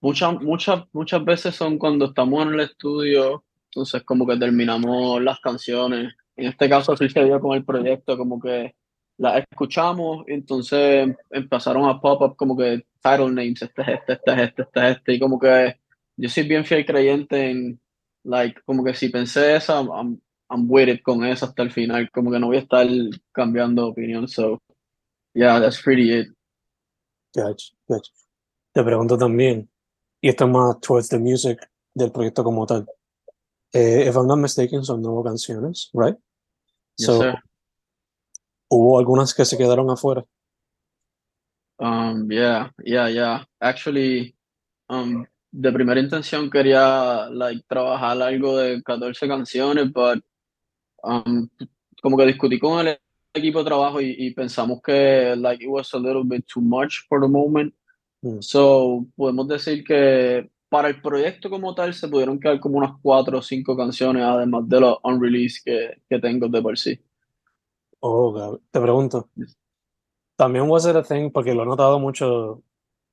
muchas, 0.00 0.40
muchas, 0.42 0.84
muchas 0.92 1.24
veces 1.24 1.54
son 1.54 1.78
cuando 1.78 2.06
estamos 2.06 2.46
en 2.46 2.54
el 2.54 2.60
estudio, 2.60 3.44
entonces 3.70 4.02
como 4.04 4.26
que 4.26 4.36
terminamos 4.36 5.22
las 5.22 5.40
canciones. 5.40 6.14
En 6.36 6.48
este 6.48 6.68
caso 6.68 6.92
así 6.92 7.08
se 7.08 7.24
dio 7.24 7.40
con 7.40 7.56
el 7.56 7.64
proyecto, 7.64 8.16
como 8.18 8.40
que 8.40 8.74
las 9.18 9.42
escuchamos 9.50 10.24
entonces 10.26 11.16
empezaron 11.30 11.88
a 11.88 11.98
pop 12.00 12.20
up 12.20 12.36
como 12.36 12.56
que 12.56 12.84
title 13.02 13.30
names, 13.30 13.62
este 13.62 13.82
es 13.82 13.88
este, 13.88 14.12
este 14.12 14.32
es 14.32 14.38
este, 14.38 14.62
este 14.62 14.80
es 14.80 14.96
este, 14.96 15.14
y 15.14 15.18
como 15.20 15.38
que 15.38 15.76
yo 16.16 16.28
soy 16.28 16.42
bien 16.44 16.64
fiel 16.64 16.84
creyente 16.84 17.50
en, 17.50 17.80
like, 18.24 18.60
como 18.64 18.84
que 18.84 18.94
si 18.94 19.08
pensé 19.08 19.56
esa, 19.56 19.80
I'm, 19.82 20.20
I'm 20.50 20.66
with 20.68 20.88
it 20.88 21.02
con 21.02 21.24
eso 21.24 21.46
hasta 21.46 21.62
el 21.62 21.70
final, 21.70 22.10
como 22.10 22.30
que 22.30 22.38
no 22.38 22.48
voy 22.48 22.56
a 22.56 22.60
estar 22.60 22.86
cambiando 23.32 23.88
opinión, 23.88 24.26
so, 24.28 24.60
yeah, 25.36 25.60
that's 25.60 25.80
pretty 25.80 26.10
it. 26.12 26.28
Gotcha, 27.34 27.74
gotcha. 27.86 28.10
Te 28.72 28.82
pregunto 28.82 29.18
también, 29.18 29.68
y 30.20 30.28
esto 30.30 30.48
más 30.48 30.80
towards 30.80 31.08
the 31.08 31.18
music 31.18 31.68
del 31.94 32.10
proyecto 32.10 32.42
como 32.42 32.66
tal. 32.66 32.86
Eh, 33.72 34.08
if 34.08 34.16
I'm 34.16 34.26
not 34.26 34.38
mistaken, 34.38 34.82
son 34.84 35.02
nuevas 35.02 35.24
canciones, 35.24 35.90
right? 35.92 36.16
Yes, 36.96 37.06
so, 37.06 37.20
sir. 37.20 37.34
¿Hubo 38.68 38.98
algunas 38.98 39.34
que 39.34 39.44
se 39.44 39.56
quedaron 39.56 39.90
afuera? 39.90 40.24
Um, 41.78 42.30
yeah, 42.30 42.70
yeah, 42.82 43.08
yeah. 43.08 43.44
Actually, 43.60 44.34
um, 44.88 45.26
de 45.52 45.72
primera 45.72 46.00
intención 46.00 46.50
quería 46.50 47.28
like, 47.30 47.64
trabajar 47.68 48.20
algo 48.22 48.56
de 48.56 48.82
14 48.82 49.28
canciones, 49.28 49.92
but 49.92 50.24
um, 51.02 51.48
como 52.02 52.16
que 52.16 52.26
discutí 52.26 52.58
con 52.58 52.88
el 52.88 52.98
equipo 53.36 53.60
de 53.60 53.66
trabajo 53.66 54.00
y, 54.00 54.14
y, 54.18 54.34
pensamos 54.34 54.80
que 54.82 55.34
like, 55.36 55.64
it 55.64 55.70
was 55.70 55.92
a 55.94 55.98
little 55.98 56.24
bit 56.24 56.46
too 56.46 56.60
much 56.60 57.06
for 57.08 57.20
the 57.20 57.28
moment. 57.28 57.74
Mm. 58.22 58.40
So, 58.40 59.06
podemos 59.16 59.48
decir 59.48 59.84
que 59.84 60.50
para 60.68 60.88
el 60.88 61.00
proyecto 61.00 61.48
como 61.48 61.74
tal 61.74 61.94
se 61.94 62.08
pudieron 62.08 62.40
quedar 62.40 62.60
como 62.60 62.78
unas 62.78 62.92
cuatro 63.00 63.38
o 63.38 63.42
cinco 63.42 63.76
canciones, 63.76 64.22
además 64.22 64.68
de 64.68 64.80
los 64.80 64.98
unreleased 65.04 65.62
que, 65.64 66.02
que 66.08 66.18
tengo 66.18 66.48
de 66.48 66.62
por 66.62 66.76
sí. 66.78 66.98
Oh, 68.00 68.58
te 68.70 68.80
pregunto. 68.80 69.30
También 70.36 70.68
was 70.68 70.86
it 70.86 70.96
a 70.96 71.02
thing, 71.02 71.30
porque 71.30 71.54
lo 71.54 71.62
he 71.62 71.66
notado 71.66 71.98
mucho 71.98 72.62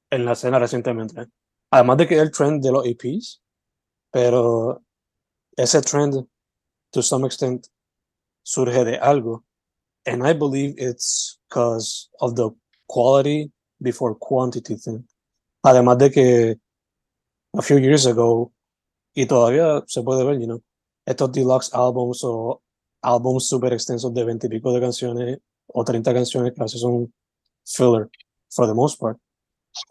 en 0.09 0.25
la 0.25 0.33
escena 0.33 0.59
recientemente. 0.59 1.27
Además 1.71 1.97
de 1.97 2.07
que 2.07 2.19
el 2.19 2.31
trend 2.31 2.63
de 2.63 2.71
los 2.71 2.85
EPs, 2.85 3.41
pero 4.11 4.83
ese 5.55 5.81
trend, 5.81 6.27
to 6.91 7.01
some 7.01 7.25
extent, 7.25 7.65
surge 8.43 8.83
de 8.83 8.97
algo. 8.97 9.45
And 10.05 10.25
I 10.25 10.33
believe 10.33 10.75
it's 10.77 11.39
because 11.47 12.09
of 12.19 12.35
the 12.35 12.49
quality 12.87 13.51
before 13.81 14.15
quantity 14.15 14.75
thing. 14.75 15.07
Además 15.63 15.97
de 15.97 16.11
que 16.11 16.59
a 17.53 17.61
few 17.61 17.77
years 17.77 18.05
ago, 18.05 18.51
y 19.15 19.25
todavía 19.25 19.83
se 19.87 20.01
puede 20.01 20.25
ver, 20.25 20.39
you 20.39 20.47
know, 20.47 20.61
estos 21.05 21.31
deluxe 21.31 21.73
albums 21.73 22.23
o 22.23 22.61
álbums 23.01 23.47
super 23.47 23.73
extensos 23.73 24.13
de 24.13 24.23
20 24.23 24.47
y 24.47 24.49
pico 24.49 24.73
de 24.73 24.81
canciones 24.81 25.39
o 25.67 25.83
30 25.83 26.13
canciones 26.13 26.53
que 26.53 26.61
a 26.61 26.63
veces 26.63 26.81
son 26.81 27.13
filler 27.65 28.09
for 28.49 28.67
the 28.67 28.73
most 28.73 28.99
part. 28.99 29.17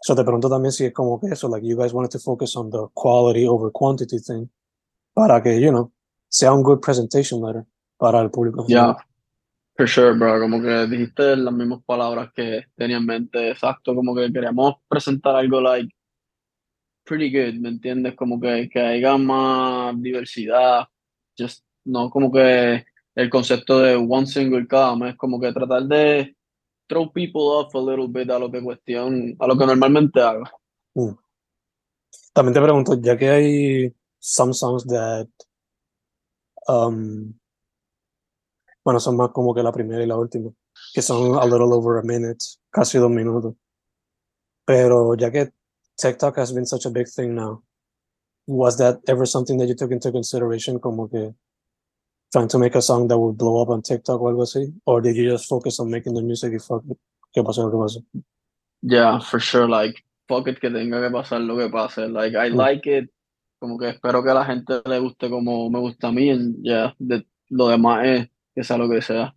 So 0.03 0.15
te 0.15 0.23
pregunto 0.23 0.49
también 0.49 0.71
si 0.71 0.85
es 0.85 0.93
como 0.93 1.19
que 1.19 1.27
eso, 1.27 1.47
like 1.49 1.65
you 1.65 1.75
guys 1.75 1.93
wanted 1.93 2.11
to 2.11 2.19
focus 2.19 2.55
on 2.55 2.69
the 2.69 2.87
quality 2.93 3.47
over 3.47 3.71
quantity 3.71 4.19
thing 4.19 4.49
para 5.13 5.41
que, 5.41 5.59
you 5.59 5.71
know, 5.71 5.91
sea 6.29 6.53
un 6.53 6.63
good 6.63 6.79
presentation 6.79 7.41
letter 7.41 7.65
para 7.97 8.21
el 8.21 8.29
público. 8.29 8.65
Yeah, 8.67 8.95
For 9.75 9.87
sure, 9.87 10.13
bro. 10.13 10.39
Como 10.39 10.61
que 10.61 10.87
dijiste 10.87 11.35
las 11.35 11.53
mismas 11.53 11.83
palabras 11.85 12.31
que 12.33 12.65
tenía 12.75 12.97
en 12.97 13.05
mente. 13.05 13.49
Exacto, 13.49 13.95
como 13.95 14.15
que 14.15 14.31
queríamos 14.31 14.75
presentar 14.87 15.35
algo 15.35 15.59
like 15.61 15.89
pretty 17.03 17.29
good, 17.31 17.59
¿me 17.59 17.69
entiendes? 17.69 18.15
Como 18.15 18.39
que, 18.39 18.69
que 18.69 18.79
haya 18.79 19.17
más 19.17 19.99
diversidad. 20.01 20.87
Just, 21.37 21.63
no 21.85 22.09
como 22.09 22.31
que 22.31 22.85
el 23.15 23.29
concepto 23.29 23.79
de 23.79 23.95
one 23.95 24.25
single 24.25 24.67
cada 24.67 24.95
mes, 24.95 25.15
como 25.15 25.39
que 25.39 25.51
tratar 25.51 25.83
de 25.83 26.35
throw 26.87 27.11
people 27.11 27.41
off 27.41 27.75
a 27.75 27.79
little 27.79 28.07
bit 28.07 28.29
a 28.29 28.39
lo 28.39 28.51
que 28.51 28.61
cuestión, 28.61 29.35
a 29.39 29.47
lo 29.47 29.57
que 29.57 29.65
normalmente 29.65 30.21
hago. 30.21 30.43
Mm. 30.95 31.15
También 32.33 32.53
te 32.53 32.61
pregunto, 32.61 32.99
ya 32.99 33.17
que 33.17 33.29
hay 33.29 33.93
some 34.19 34.53
songs 34.53 34.85
that 34.87 35.27
um, 36.67 37.33
bueno, 38.83 38.99
son 38.99 39.17
más 39.17 39.29
como 39.31 39.53
que 39.53 39.63
la 39.63 39.71
primera 39.71 40.03
y 40.03 40.07
la 40.07 40.17
última, 40.17 40.51
que 40.93 41.01
son 41.01 41.37
a 41.37 41.45
little 41.45 41.73
over 41.73 41.99
a 41.99 42.03
minute, 42.03 42.43
casi 42.69 42.97
dos 42.97 43.09
minutos. 43.09 43.55
Pero 44.65 45.15
ya 45.15 45.31
que 45.31 45.51
TikTok 45.97 46.37
has 46.37 46.53
been 46.53 46.65
such 46.65 46.85
a 46.85 46.89
big 46.89 47.07
thing 47.07 47.35
now, 47.35 47.63
was 48.47 48.77
that 48.77 48.99
ever 49.07 49.25
something 49.25 49.57
that 49.57 49.67
you 49.67 49.75
took 49.75 49.91
into 49.91 50.11
consideration 50.11 50.79
como 50.79 51.07
que 51.07 51.33
trying 52.31 52.47
to 52.47 52.57
make 52.57 52.75
a 52.75 52.81
song 52.81 53.07
that 53.07 53.17
would 53.17 53.37
blow 53.37 53.61
up 53.61 53.69
on 53.69 53.81
TikTok 53.81 54.19
o 54.19 54.27
algo 54.27 54.43
así? 54.43 54.73
Or 54.85 55.01
did 55.01 55.15
you 55.15 55.29
just 55.29 55.47
focus 55.47 55.79
on 55.79 55.89
making 55.89 56.13
the 56.13 56.21
music 56.21 56.51
y 56.53 56.59
fuck 56.59 56.83
it? 56.89 56.97
¿Qué 57.33 57.43
pasó? 57.43 57.69
¿Qué 57.71 57.77
pasó? 57.77 58.03
Yeah, 58.81 59.19
for 59.19 59.39
sure, 59.39 59.67
like, 59.67 60.03
fuck 60.27 60.47
it 60.47 60.59
que 60.59 60.69
tenga 60.69 60.99
que 61.01 61.09
pasar 61.09 61.45
lo 61.45 61.57
que 61.57 61.69
pase. 61.69 62.11
Like, 62.11 62.35
I 62.35 62.49
mm. 62.49 62.55
like 62.55 62.85
it, 62.87 63.09
como 63.59 63.77
que 63.77 63.89
espero 63.89 64.23
que 64.23 64.31
a 64.31 64.33
la 64.33 64.45
gente 64.45 64.81
le 64.85 64.99
guste 64.99 65.29
como 65.29 65.69
me 65.69 65.79
gusta 65.79 66.07
a 66.07 66.11
mí, 66.11 66.27
ya, 66.63 66.93
yeah, 66.99 67.23
lo 67.49 67.67
demás 67.67 68.05
es 68.05 68.29
que 68.53 68.63
sea 68.63 68.77
lo 68.77 68.89
que 68.89 69.01
sea. 69.01 69.35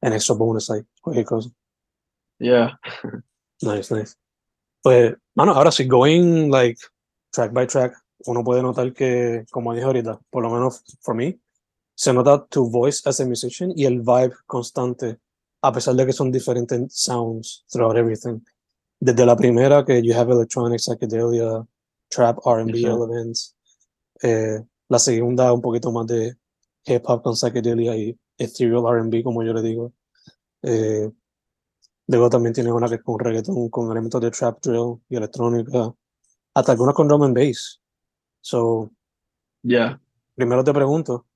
En 0.00 0.12
extra 0.12 0.34
bonus 0.34 0.70
ahí, 0.70 0.82
cualquier 1.00 1.24
cosa. 1.24 1.50
Yeah. 2.38 2.78
nice, 3.62 3.94
nice. 3.94 4.14
Pues, 4.82 5.14
mano, 5.34 5.52
ahora 5.52 5.72
sí, 5.72 5.86
going 5.86 6.50
like 6.50 6.80
track 7.32 7.52
by 7.52 7.66
track, 7.66 7.94
uno 8.26 8.44
puede 8.44 8.62
notar 8.62 8.92
que, 8.92 9.44
como 9.50 9.72
dije 9.72 9.84
ahorita, 9.84 10.20
por 10.30 10.42
lo 10.42 10.50
menos 10.50 10.82
for 11.00 11.14
me, 11.14 11.38
se 11.94 12.12
nota 12.12 12.46
tu 12.46 12.68
voice 12.70 13.02
as 13.08 13.20
a 13.20 13.24
musician 13.24 13.72
y 13.74 13.86
el 13.86 14.00
vibe 14.00 14.34
constante, 14.46 15.18
a 15.62 15.72
pesar 15.72 15.94
de 15.94 16.06
que 16.06 16.12
son 16.12 16.30
diferentes 16.30 16.94
sounds 16.94 17.64
throughout 17.70 17.96
everything. 17.96 18.40
Desde 19.00 19.26
la 19.26 19.36
primera, 19.36 19.84
que 19.84 20.02
you 20.02 20.14
have 20.14 20.30
electronic, 20.30 20.80
psychedelia, 20.80 21.66
trap, 22.08 22.38
R&B 22.46 22.82
elements. 22.82 23.54
Eh, 24.22 24.62
la 24.88 24.98
segunda, 24.98 25.52
un 25.52 25.60
poquito 25.60 25.90
más 25.92 26.06
de 26.06 26.36
hip 26.86 27.02
hop 27.06 27.22
con 27.22 27.34
psychedelia 27.34 27.96
y 27.96 28.18
ethereal 28.38 28.86
R&B, 28.86 29.22
como 29.22 29.42
yo 29.42 29.52
le 29.52 29.62
digo. 29.62 29.92
Eh, 30.62 31.10
luego 32.06 32.30
también 32.30 32.54
tiene 32.54 32.72
una 32.72 32.88
que 32.88 32.96
es 32.96 33.02
con 33.02 33.18
reggaeton, 33.18 33.68
con 33.68 33.90
elementos 33.90 34.20
de 34.20 34.30
trap 34.30 34.60
drill 34.62 35.00
y 35.08 35.16
electrónica, 35.16 35.92
hasta 36.54 36.72
algunas 36.72 36.94
con 36.94 37.08
drum 37.08 37.22
and 37.24 37.36
bass. 37.36 37.80
So, 38.40 38.90
yeah. 39.62 40.00
Primero 40.36 40.62
te 40.62 40.72
pregunto, 40.72 41.26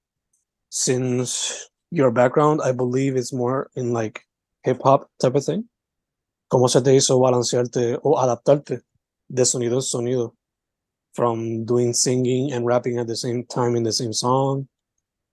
since 0.68 1.70
your 1.90 2.12
background, 2.12 2.60
I 2.64 2.72
believe, 2.72 3.16
is 3.16 3.32
more 3.32 3.70
in 3.74 3.92
like 3.92 4.20
hip 4.62 4.80
hop 4.84 5.08
type 5.18 5.36
of 5.36 5.44
thing, 5.44 5.68
¿cómo 6.48 6.68
se 6.68 6.82
te 6.82 6.94
hizo 6.94 7.18
balancearte 7.18 7.98
o 8.02 8.18
adaptarte 8.18 8.82
de 9.28 9.44
sonido 9.44 9.76
en 9.76 9.82
sonido? 9.82 10.34
From 11.12 11.64
doing 11.64 11.92
singing 11.92 12.52
and 12.52 12.64
rapping 12.64 13.00
at 13.00 13.08
the 13.08 13.16
same 13.16 13.44
time 13.44 13.74
in 13.74 13.82
the 13.82 13.92
same 13.92 14.12
song 14.12 14.68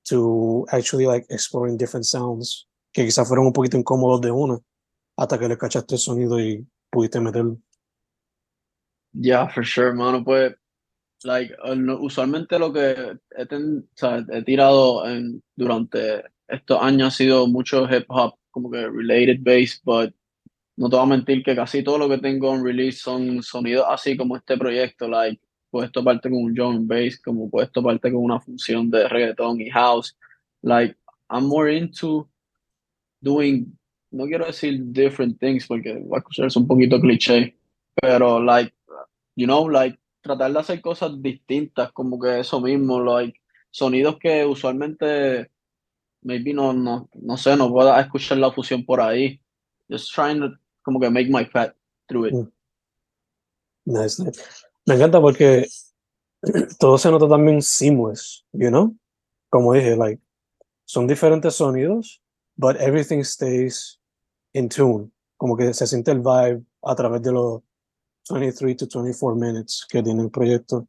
to 0.10 0.66
actually 0.72 1.06
like 1.06 1.26
exploring 1.30 1.78
different 1.78 2.06
sounds 2.06 2.68
que 2.94 3.06
quizás 3.06 3.28
fueron 3.28 3.48
un 3.48 3.54
poquito 3.54 3.78
incómodos 3.78 4.22
de 4.22 4.32
una, 4.32 4.58
hasta 5.18 5.38
que 5.38 5.48
le 5.48 5.58
cachaste 5.58 5.96
el 5.96 6.00
sonido 6.00 6.40
y 6.40 6.66
pudiste 6.90 7.20
meterlo. 7.20 7.58
Yeah, 9.14 9.48
for 9.50 9.64
sure, 9.64 9.94
mano. 9.94 10.24
Pues, 10.24 10.54
like, 11.24 11.56
usualmente 12.00 12.60
lo 12.60 12.72
que 12.72 13.18
he, 13.36 13.46
ten- 13.48 13.88
o 13.94 13.98
sea, 13.98 14.26
he 14.32 14.44
tirado 14.44 15.08
en, 15.08 15.44
durante 15.56 16.24
estos 16.48 16.82
años 16.82 17.08
ha 17.08 17.18
sido 17.18 17.48
mucho 17.48 17.86
hip 17.90 18.06
hop, 18.10 18.36
como 18.52 18.70
que 18.72 18.88
related 18.88 19.40
bass, 19.42 19.82
but 19.84 20.14
no 20.78 20.90
te 20.90 20.96
voy 20.96 21.06
a 21.06 21.08
mentir 21.08 21.44
que 21.44 21.56
casi 21.56 21.84
todo 21.84 21.98
lo 21.98 22.10
que 22.10 22.20
tengo 22.20 22.54
en 22.54 22.64
release 22.64 23.00
son 23.00 23.42
sonidos 23.42 23.86
así 23.90 24.16
como 24.16 24.38
este 24.38 24.58
proyecto, 24.58 25.08
like, 25.08 25.42
puesto 25.70 26.04
parte 26.04 26.30
con 26.30 26.44
un 26.44 26.54
drum 26.54 26.76
and 26.76 26.88
bass, 26.88 27.20
como 27.20 27.50
puesto 27.50 27.82
parte 27.84 28.12
con 28.12 28.24
una 28.24 28.40
función 28.40 28.90
de 28.90 29.08
reggaeton 29.08 29.62
y 29.62 29.70
house. 29.70 30.16
Like, 30.62 30.96
I'm 31.30 31.46
more 31.46 31.76
into 31.76 32.30
doing, 33.22 33.78
no 34.12 34.26
quiero 34.26 34.46
decir 34.46 34.80
different 34.92 35.40
things 35.40 35.68
porque 35.68 35.94
va 35.94 36.18
a 36.18 36.20
escucharse 36.20 36.58
un 36.58 36.68
poquito 36.68 37.00
cliché, 37.00 37.56
pero 38.02 38.40
like, 38.40 38.74
you 39.36 39.46
know, 39.46 39.70
like, 39.70 39.98
tratar 40.22 40.52
de 40.52 40.60
hacer 40.60 40.82
cosas 40.82 41.22
distintas, 41.22 41.92
como 41.92 42.20
que 42.20 42.40
eso 42.40 42.60
mismo, 42.62 43.00
like, 43.00 43.40
sonidos 43.72 44.18
que 44.20 44.46
usualmente, 44.46 45.50
maybe 46.22 46.54
no, 46.54 46.74
no, 46.74 47.10
no 47.14 47.38
sé, 47.38 47.56
no 47.56 47.72
pueda 47.72 48.00
escuchar 48.02 48.38
la 48.38 48.52
fusión 48.52 48.84
por 48.84 49.00
ahí. 49.00 49.40
Just 49.90 50.14
trying 50.14 50.42
to, 50.42 50.58
como 50.82 51.00
que 51.00 51.10
make 51.10 51.30
my 51.30 51.46
path 51.46 51.74
through 52.08 52.26
it. 52.26 52.34
Mm. 52.34 52.52
Nice, 53.86 54.20
nice. 54.20 54.67
Me 54.88 54.96
encanta 54.96 55.20
porque 55.20 55.68
todo 56.80 56.98
se 56.98 57.12
nota 57.12 57.28
también 57.28 57.62
seamless, 57.62 58.46
you 58.54 58.70
know? 58.70 58.96
Como 59.50 59.74
dije, 59.74 59.98
like, 59.98 60.22
son 60.86 61.08
diferentes 61.08 61.56
sonidos, 61.56 62.22
but 62.56 62.78
everything 62.78 63.22
stays 63.22 64.00
in 64.54 64.70
tune. 64.70 65.12
Como 65.36 65.58
que 65.58 65.74
se 65.74 65.86
siente 65.86 66.12
el 66.12 66.20
vibe 66.20 66.64
a 66.84 66.96
través 66.96 67.22
de 67.22 67.34
los 67.34 67.62
23 68.30 68.78
to 68.78 69.02
24 69.02 69.36
minutes 69.36 69.86
que 69.90 70.02
tiene 70.02 70.24
el 70.24 70.32
proyecto. 70.32 70.88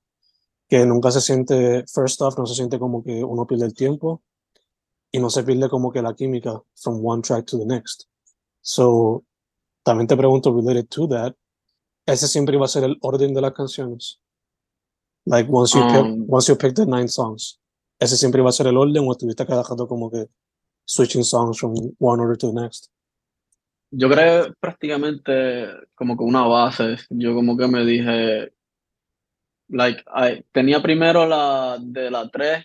Que 0.68 0.86
nunca 0.86 1.10
se 1.10 1.20
siente, 1.20 1.84
first 1.92 2.22
off, 2.22 2.38
no 2.38 2.46
se 2.46 2.54
siente 2.54 2.78
como 2.78 3.02
que 3.02 3.24
uno 3.24 3.48
pierde 3.48 3.66
el 3.66 3.74
tiempo 3.74 4.22
y 5.10 5.18
no 5.18 5.28
se 5.28 5.42
pierde 5.42 5.68
como 5.68 5.90
que 5.90 6.02
la 6.02 6.14
química 6.14 6.62
from 6.76 7.04
one 7.04 7.20
track 7.20 7.46
to 7.46 7.58
the 7.58 7.66
next. 7.66 8.04
So, 8.60 9.24
también 9.82 10.06
te 10.06 10.16
pregunto, 10.16 10.54
related 10.54 10.86
to 10.86 11.08
that, 11.08 11.34
ese 12.12 12.26
siempre 12.28 12.56
iba 12.56 12.64
a 12.64 12.68
ser 12.68 12.84
el 12.84 12.96
orden 13.00 13.34
de 13.34 13.40
las 13.40 13.52
canciones. 13.52 14.20
Like 15.24 15.48
once 15.50 15.74
you 15.78 15.84
pick, 15.86 16.04
Um, 16.04 16.24
once 16.28 16.48
you 16.50 16.56
pick 16.56 16.74
the 16.74 16.86
nine 16.86 17.08
songs, 17.08 17.60
ese 18.00 18.16
siempre 18.16 18.40
iba 18.40 18.48
a 18.48 18.52
ser 18.52 18.66
el 18.66 18.76
orden 18.76 19.04
o 19.06 19.12
estuviste 19.12 19.44
cada 19.46 19.62
rato 19.62 19.86
como 19.86 20.10
que 20.10 20.26
switching 20.86 21.24
songs 21.24 21.58
from 21.58 21.74
one 21.98 22.20
order 22.22 22.36
to 22.36 22.48
the 22.52 22.60
next. 22.60 22.90
Yo 23.90 24.08
creo 24.08 24.54
prácticamente 24.60 25.66
como 25.94 26.16
que 26.16 26.24
una 26.24 26.46
base. 26.46 26.96
Yo 27.10 27.34
como 27.34 27.56
que 27.56 27.66
me 27.68 27.84
dije, 27.84 28.52
like, 29.68 30.02
I- 30.14 30.44
tenía 30.52 30.80
primero 30.82 31.26
la 31.26 31.78
de 31.80 32.10
la 32.10 32.28
3 32.30 32.64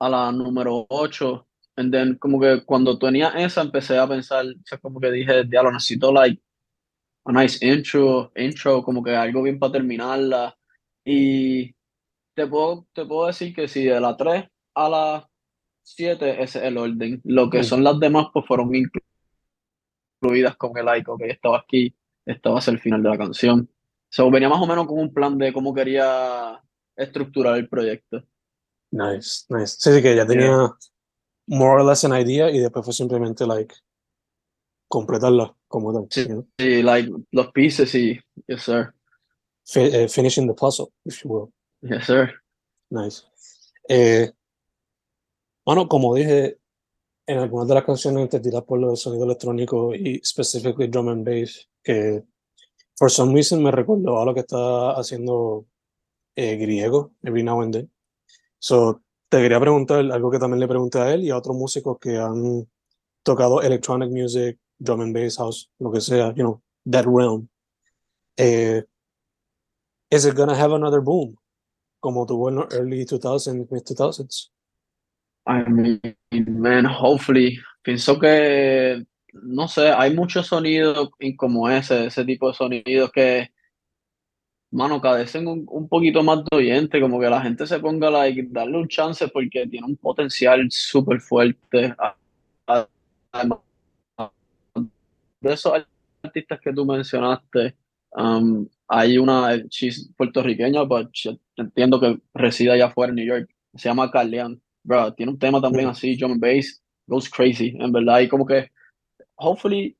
a 0.00 0.08
la 0.08 0.32
número 0.32 0.86
8, 0.88 1.46
and 1.76 1.92
then 1.92 2.16
como 2.18 2.40
que 2.40 2.64
cuando 2.64 2.98
tenía 2.98 3.28
esa 3.30 3.62
empecé 3.62 3.98
a 3.98 4.08
pensar, 4.08 4.44
o 4.46 4.62
sea, 4.64 4.78
como 4.78 4.98
que 5.00 5.10
dije, 5.10 5.44
diablo, 5.44 5.72
necesito 5.72 6.12
like 6.12 6.40
a 7.24 7.32
nice 7.32 7.64
intro, 7.66 8.32
intro, 8.36 8.82
como 8.82 9.02
que 9.02 9.14
algo 9.14 9.42
bien 9.42 9.58
para 9.58 9.72
terminarla. 9.72 10.56
Y 11.04 11.74
te 12.34 12.46
puedo, 12.46 12.86
te 12.92 13.04
puedo 13.06 13.26
decir 13.26 13.54
que 13.54 13.68
si 13.68 13.84
de 13.84 14.00
la 14.00 14.16
3 14.16 14.46
a 14.74 14.88
la 14.88 15.30
7 15.82 16.42
ese 16.42 16.58
es 16.60 16.64
el 16.66 16.78
orden. 16.78 17.20
Lo 17.24 17.50
que 17.50 17.62
son 17.62 17.84
las 17.84 17.98
demás 17.98 18.26
pues 18.32 18.46
fueron 18.46 18.70
inclu- 18.70 19.02
incluidas 20.22 20.56
con 20.56 20.76
el 20.78 20.84
like, 20.84 21.10
ok, 21.10 21.22
estaba 21.22 21.58
aquí, 21.58 21.94
esto 22.26 22.52
va 22.52 22.58
a 22.58 22.62
ser 22.62 22.74
el 22.74 22.80
final 22.80 23.02
de 23.02 23.08
la 23.10 23.18
canción. 23.18 23.68
So, 24.10 24.30
venía 24.30 24.48
más 24.48 24.60
o 24.60 24.66
menos 24.66 24.86
con 24.86 24.98
un 24.98 25.12
plan 25.14 25.38
de 25.38 25.52
cómo 25.52 25.72
quería 25.72 26.60
estructurar 26.96 27.56
el 27.56 27.68
proyecto. 27.68 28.24
Nice, 28.92 29.46
nice. 29.48 29.76
Sí, 29.78 29.92
sí, 29.92 30.02
que 30.02 30.16
ya 30.16 30.26
tenía 30.26 30.74
more 31.46 31.82
or 31.82 31.88
less 31.88 32.04
an 32.04 32.12
idea 32.12 32.50
y 32.50 32.58
después 32.58 32.84
fue 32.84 32.94
simplemente 32.94 33.46
like 33.46 33.74
completarla 34.88 35.54
como 35.70 35.92
tal. 35.92 36.06
Sí. 36.10 36.22
you 36.22 36.28
know? 36.28 36.46
Sí, 36.58 36.82
like, 36.82 37.08
los 37.30 37.52
pieces 37.52 37.94
y, 37.94 38.20
yes 38.48 38.62
sir, 38.62 38.92
eh, 39.76 40.08
finishing 40.08 40.46
the 40.46 40.54
puzzle, 40.54 40.92
if 41.04 41.22
you 41.22 41.30
will. 41.30 41.52
yes 41.82 42.04
sir. 42.06 42.30
Nice. 42.90 43.22
Eh, 43.88 44.30
bueno, 45.64 45.88
como 45.88 46.14
dije, 46.14 46.58
en 47.26 47.38
algunas 47.38 47.68
de 47.68 47.74
las 47.74 47.84
canciones 47.84 48.28
te 48.28 48.40
tiras 48.40 48.64
por 48.64 48.84
del 48.84 48.96
sonido 48.96 49.24
electrónico 49.24 49.94
y 49.94 50.20
specifically 50.24 50.88
drum 50.88 51.08
and 51.08 51.24
bass, 51.24 51.68
que 51.82 52.24
for 52.96 53.10
some 53.10 53.32
reason 53.32 53.62
me 53.62 53.70
recordó 53.70 54.20
a 54.20 54.24
lo 54.24 54.34
que 54.34 54.40
está 54.40 54.92
haciendo 54.92 55.66
eh, 56.34 56.56
Griego, 56.56 57.12
every 57.22 57.44
now 57.44 57.62
and 57.62 57.72
then. 57.72 57.90
So, 58.58 59.02
te 59.28 59.38
quería 59.38 59.60
preguntar 59.60 60.00
algo 60.10 60.30
que 60.30 60.40
también 60.40 60.58
le 60.60 60.68
pregunté 60.68 60.98
a 60.98 61.14
él 61.14 61.22
y 61.22 61.30
a 61.30 61.36
otros 61.36 61.56
músicos 61.56 61.98
que 62.00 62.18
han 62.18 62.68
tocado 63.22 63.62
electronic 63.62 64.10
music, 64.10 64.58
drum 64.82 65.00
and 65.00 65.14
bass, 65.14 65.36
house, 65.36 65.68
lo 65.78 65.90
que 65.92 66.00
sea, 66.00 66.32
you 66.36 66.42
know, 66.42 66.60
that 66.86 67.06
realm. 67.06 67.48
Eh, 68.38 68.80
is 70.10 70.24
it 70.24 70.34
gonna 70.34 70.56
have 70.56 70.72
another 70.72 71.00
boom? 71.00 71.36
Como 72.00 72.26
tuvo 72.26 72.48
en 72.48 72.56
los 72.56 72.74
early 72.74 73.04
2000s, 73.04 73.54
mid 73.54 73.84
2000s. 73.84 74.48
I 75.46 75.64
mean, 75.68 76.00
man, 76.60 76.84
hopefully. 76.84 77.58
Pienso 77.82 78.18
que, 78.18 79.04
no 79.32 79.68
sé, 79.68 79.90
hay 79.90 80.14
muchos 80.14 80.46
sonidos 80.46 81.10
como 81.36 81.68
ese, 81.68 82.06
ese 82.06 82.24
tipo 82.24 82.48
de 82.48 82.54
sonidos 82.54 83.10
que, 83.12 83.50
mano, 84.70 85.00
cadecen 85.00 85.46
un, 85.46 85.66
un 85.68 85.88
poquito 85.88 86.22
más 86.22 86.44
de 86.50 87.00
como 87.00 87.20
que 87.20 87.28
la 87.28 87.42
gente 87.42 87.66
se 87.66 87.78
ponga, 87.80 88.10
like, 88.10 88.48
darle 88.50 88.78
un 88.78 88.88
chance 88.88 89.28
porque 89.28 89.66
tiene 89.66 89.86
un 89.86 89.96
potencial 89.96 90.66
súper 90.70 91.20
fuerte. 91.20 91.94
Además, 93.32 93.58
de 95.40 95.52
esos 95.52 95.72
artistas 96.22 96.60
que 96.60 96.72
tú 96.72 96.84
mencionaste, 96.84 97.74
um, 98.12 98.66
hay 98.88 99.18
una, 99.18 99.56
she's 99.68 100.10
puertorriqueña, 100.16 100.86
pero 100.86 101.08
entiendo 101.56 102.00
que 102.00 102.18
reside 102.34 102.72
allá 102.72 102.86
afuera 102.86 103.10
en 103.10 103.16
New 103.16 103.26
York, 103.26 103.50
se 103.74 103.88
llama 103.88 104.10
Carleon. 104.10 104.60
Bro, 104.82 105.14
tiene 105.14 105.32
un 105.32 105.38
tema 105.38 105.60
también 105.60 105.88
así, 105.88 106.16
drum 106.16 106.32
and 106.32 106.40
bass, 106.40 106.82
goes 107.06 107.28
crazy, 107.28 107.76
en 107.78 107.92
verdad, 107.92 108.20
y 108.20 108.28
como 108.28 108.46
que, 108.46 108.70
hopefully, 109.36 109.96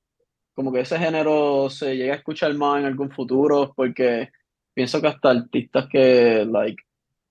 como 0.55 0.73
que 0.73 0.81
ese 0.81 0.99
género 0.99 1.69
se 1.71 1.97
llegue 1.97 2.13
a 2.13 2.17
escuchar 2.17 2.55
más 2.55 2.81
en 2.81 2.87
algún 2.87 3.11
futuro, 3.11 3.73
porque 3.77 4.31
pienso 4.75 5.01
que 5.01 5.09
hasta 5.09 5.31
artistas 5.31 5.87
que, 5.91 6.47
like, 6.51 6.83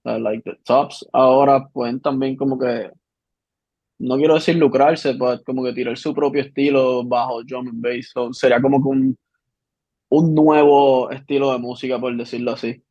uh, 0.06 0.19
like 0.19 0.43
the 0.43 0.58
tops, 0.63 1.06
ahora 1.12 1.67
pueden 1.67 2.00
también 2.00 2.36
como 2.36 2.58
que, 2.58 2.91
no 3.99 4.15
quiero 4.17 4.35
decir 4.35 4.55
lucrarse, 4.55 5.13
pero 5.15 5.43
como 5.43 5.63
que 5.63 5.73
tirar 5.73 5.97
su 5.97 6.13
propio 6.13 6.41
estilo 6.41 7.03
bajo 7.03 7.43
drum 7.43 7.67
and 7.67 7.81
bass, 7.81 8.09
so, 8.13 8.33
sería 8.33 8.62
como 8.62 8.81
que 8.81 8.88
un, 8.88 9.17
un 10.09 10.33
nuevo 10.33 11.12
estilo 11.12 11.51
de 11.51 11.59
música, 11.59 11.99
por 11.99 12.15
decirlo 12.15 12.51
así. 12.51 12.81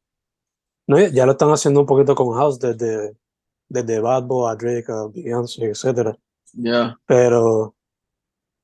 No, 0.86 0.98
ya 0.98 1.26
lo 1.26 1.32
están 1.32 1.50
haciendo 1.50 1.80
un 1.80 1.86
poquito 1.86 2.14
con 2.14 2.34
house 2.34 2.58
desde, 2.58 3.16
desde 3.68 4.00
Bad 4.00 4.24
Boy 4.24 4.50
a 4.50 4.56
Drake 4.56 4.90
a 4.90 5.08
Beyoncé, 5.08 5.66
etc. 5.66 6.16
Yeah, 6.54 6.96
Pero, 7.06 7.74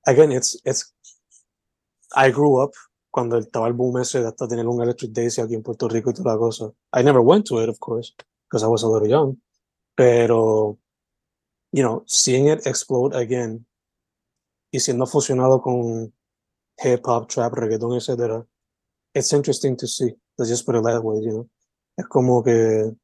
again, 0.07 0.33
it's, 0.33 0.59
it's, 0.65 0.95
I 2.15 2.31
grew 2.31 2.63
up 2.63 2.73
cuando 3.11 3.39
estaba 3.39 3.69
el 3.69 3.75
boom 3.75 3.99
ese 3.99 4.21
de 4.21 4.29
hasta 4.29 4.49
tener 4.49 4.67
un 4.67 4.83
Electric 4.83 5.13
Daisy 5.13 5.41
aquí 5.41 5.55
en 5.55 5.63
Puerto 5.63 5.89
Rico 5.89 6.11
y 6.11 6.15
toda 6.15 6.33
la 6.33 6.39
cosa. 6.39 6.73
I 6.93 7.03
never 7.03 7.21
went 7.21 7.47
to 7.47 7.63
it, 7.63 7.69
of 7.69 7.79
course, 7.79 8.15
because 8.49 8.65
I 8.65 8.69
was 8.69 8.83
a 8.83 8.89
little 8.89 9.09
young. 9.09 9.37
Pero, 9.95 10.79
you 11.75 11.83
know, 11.83 12.05
seeing 12.07 12.47
it 12.47 12.67
explode 12.67 13.17
again 13.17 13.67
y 14.73 14.79
siendo 14.79 15.07
fusionado 15.07 15.61
con 15.61 16.13
hip 16.79 17.01
hop, 17.05 17.29
trap, 17.29 17.53
reggaeton, 17.53 17.97
etc. 17.97 18.47
It's 19.13 19.33
interesting 19.33 19.77
to 19.79 19.89
see. 19.89 20.13
Let's 20.39 20.51
just 20.51 20.67
put 20.67 20.77
it 20.77 20.85
that 20.85 21.03
way, 21.03 21.17
you 21.17 21.33
know. 21.33 21.49
Es 21.99 22.07
como 22.07 22.43
que, 22.45 22.95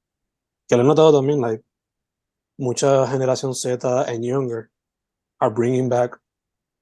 que 0.69 0.77
lo 0.77 0.85
he 0.85 0.87
notado 0.87 1.13
también, 1.13 1.41
like, 1.41 1.63
mucha 2.59 3.07
generación 3.09 3.55
Z 3.57 3.85
and 4.07 4.25
younger 4.25 4.71
are 5.41 5.51
bringing 5.51 5.89
back 5.89 6.11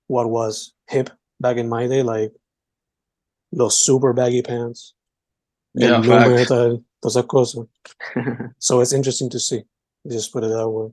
what 0.08 0.28
was 0.28 0.74
hip 0.90 1.08
back 1.40 1.56
in 1.56 1.70
my 1.70 1.86
day, 1.86 2.02
like 2.02 2.32
los 3.50 3.78
super 3.78 4.12
baggy 4.12 4.42
pants, 4.42 4.94
yeah, 5.74 6.02
facts. 6.02 6.48
todas 6.48 6.80
esas 7.02 7.26
cosas. 7.26 7.66
So 8.58 8.80
it's 8.80 8.92
interesting 8.92 9.30
to 9.30 9.38
see. 9.38 9.62
Just 10.06 10.32
put 10.32 10.44
it 10.44 10.48
that 10.48 10.68
way. 10.68 10.92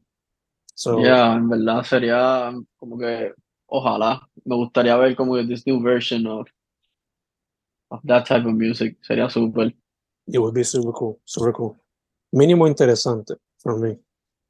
So 0.76 1.00
Yeah, 1.00 1.36
en 1.36 1.50
verdad 1.50 1.84
sería 1.84 2.54
como 2.78 2.98
que, 2.98 3.34
ojalá, 3.66 4.28
me 4.44 4.56
gustaría 4.56 4.98
ver 4.98 5.16
como 5.16 5.36
que 5.36 5.46
this 5.46 5.66
new 5.66 5.82
version 5.82 6.28
of, 6.28 6.48
of 7.90 8.02
that 8.06 8.28
type 8.28 8.46
of 8.46 8.54
music, 8.54 8.98
sería 9.02 9.30
súper. 9.30 9.74
it 10.28 10.40
would 10.40 10.54
be 10.54 10.64
super 10.64 10.92
cool, 10.92 11.20
super 11.24 11.54
cool. 11.54 11.78
Mínimo 12.34 12.68
interesante 12.68 13.36
for 13.58 13.80
me. 13.80 14.00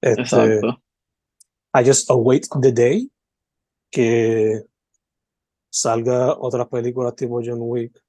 Este, 0.02 0.22
Exacto. 0.22 0.82
I 1.74 1.84
just 1.84 2.10
await 2.10 2.48
the 2.62 2.72
day 2.72 3.10
que 3.92 4.64
salga 5.70 6.34
otras 6.40 6.68
películas 6.68 7.16
tipo 7.16 7.42
John 7.44 7.60
Wick 7.60 8.02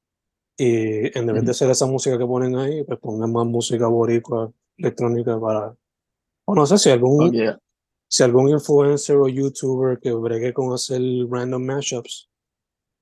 y 0.57 1.19
en 1.19 1.27
vez 1.27 1.45
de 1.45 1.53
ser 1.53 1.71
esa 1.71 1.85
música 1.87 2.17
que 2.17 2.25
ponen 2.25 2.57
ahí, 2.57 2.83
pues 2.85 2.99
pongan 2.99 3.31
más 3.31 3.47
música 3.47 3.89
boricua, 3.89 4.51
electrónica 4.79 5.39
para... 5.39 5.77
O 6.47 6.55
no 6.55 6.65
sé 6.65 6.79
si 6.79 6.91
algún, 6.91 7.31
yeah. 7.33 7.59
Si 8.09 8.23
algún 8.23 8.49
influencer 8.49 9.17
o 9.17 9.29
youtuber 9.29 9.99
que 9.99 10.13
bregue 10.13 10.53
con 10.53 10.73
hacer 10.73 11.01
random 11.29 11.65
mashups 11.65 12.29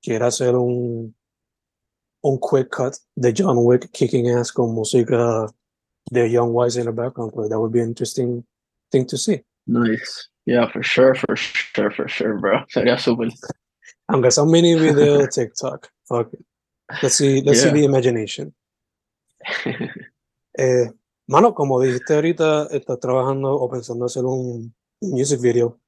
quiera 0.01 0.27
hacer 0.27 0.55
un, 0.55 1.15
un 2.21 2.37
quick 2.39 2.69
cut 2.69 2.95
de 3.15 3.33
John 3.35 3.57
Wick 3.59 3.91
kicking 3.91 4.29
ass 4.29 4.51
con 4.51 4.73
música 4.73 5.47
de 6.11 6.29
Young 6.29 6.53
Wise 6.53 6.77
in 6.77 6.85
the 6.85 6.91
background, 6.91 7.33
pues 7.33 7.49
that 7.49 7.59
would 7.59 7.71
be 7.71 7.81
an 7.81 7.89
interesting 7.89 8.43
thing 8.91 9.05
to 9.07 9.17
see. 9.17 9.41
Nice. 9.67 10.29
Yeah, 10.45 10.67
for 10.71 10.83
sure, 10.83 11.15
for 11.15 11.35
sure, 11.35 11.89
for 11.89 12.07
sure, 12.07 12.37
bro. 12.37 12.65
Sería 12.69 12.99
súper. 12.99 13.29
Aunque 14.07 14.31
sea 14.31 14.43
un 14.43 14.51
mini 14.51 14.75
video 14.75 15.25
TikTok, 15.27 15.89
fuck 16.07 16.33
it. 16.33 16.45
Let's 17.01 17.15
see, 17.15 17.41
let's 17.41 17.61
see 17.63 17.71
the 17.71 17.83
imagination. 17.83 18.53
Eh, 20.57 20.89
mano, 21.27 21.53
como 21.53 21.81
dijiste 21.81 22.13
ahorita, 22.13 22.67
estás 22.71 22.97
trabajando 23.01 23.53
o 23.53 23.69
pensando 23.69 24.05
hacer 24.05 24.23
un 24.23 24.73
music 25.11 25.39
video. 25.41 25.79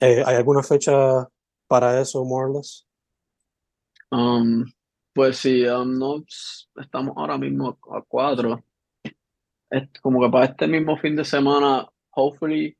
Eh, 0.00 0.22
¿hay 0.24 0.36
alguna 0.36 0.62
fecha 0.62 1.28
para 1.66 2.00
eso, 2.00 2.24
more 2.24 2.46
or 2.46 2.56
less? 2.56 2.86
Um, 4.10 4.64
pues 5.12 5.38
sí, 5.38 5.66
um, 5.66 5.98
no, 5.98 6.24
estamos 6.76 7.14
ahora 7.16 7.38
mismo 7.38 7.78
a 7.90 8.02
cuatro. 8.02 8.64
Es 9.70 9.88
como 10.00 10.20
que 10.20 10.30
para 10.30 10.46
este 10.46 10.66
mismo 10.66 10.96
fin 10.96 11.16
de 11.16 11.24
semana, 11.24 11.88
hopefully, 12.10 12.76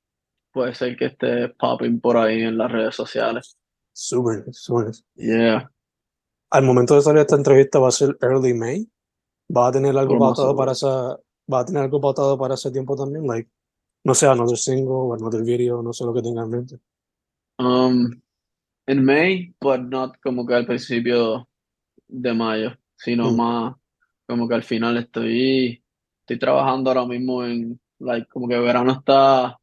puede 0.52 0.74
ser 0.74 0.96
que 0.96 1.06
esté 1.06 1.48
popping 1.48 2.00
por 2.00 2.16
ahí 2.16 2.42
en 2.42 2.58
las 2.58 2.70
redes 2.70 2.94
sociales. 2.94 3.56
Super, 3.92 4.44
super. 4.52 4.92
Yeah, 5.14 5.70
Al 6.50 6.64
momento 6.64 6.94
de 6.94 7.02
salir 7.02 7.20
esta 7.20 7.36
entrevista 7.36 7.78
va 7.78 7.88
a 7.88 7.92
ser 7.92 8.16
early 8.20 8.54
May. 8.54 8.88
¿Va 9.54 9.68
a 9.68 9.72
tener 9.72 9.96
algo 9.96 10.18
pautado 10.18 10.56
para 10.56 10.72
esa, 10.72 11.18
va 11.52 11.60
a 11.60 11.64
tener 11.64 11.82
algo 11.82 12.00
pautado 12.00 12.38
para 12.38 12.54
ese 12.54 12.70
tiempo 12.70 12.96
también? 12.96 13.26
Like, 13.26 13.50
no 14.04 14.14
sé, 14.14 14.26
another 14.26 14.56
single 14.58 14.92
o 14.94 15.14
another 15.14 15.42
video, 15.44 15.82
no 15.82 15.92
sé 15.92 16.04
lo 16.04 16.14
que 16.14 16.22
tenga 16.22 16.42
en 16.42 16.50
mente. 16.50 16.80
um, 17.58 18.10
en 18.86 19.04
May, 19.04 19.54
but 19.60 19.80
not 19.82 20.18
como 20.22 20.46
que 20.46 20.54
al 20.54 20.66
principio 20.66 21.48
de 22.08 22.34
mayo, 22.34 22.76
sino 22.96 23.30
Mm. 23.30 23.36
más 23.36 23.76
como 24.26 24.48
que 24.48 24.54
al 24.54 24.62
final 24.64 24.96
estoy, 24.98 25.82
estoy 26.20 26.38
trabajando 26.38 26.90
ahora 26.90 27.06
mismo 27.06 27.44
en, 27.44 27.80
like, 27.98 28.28
como 28.28 28.48
que 28.48 28.58
verano 28.58 28.92
está 28.92 29.58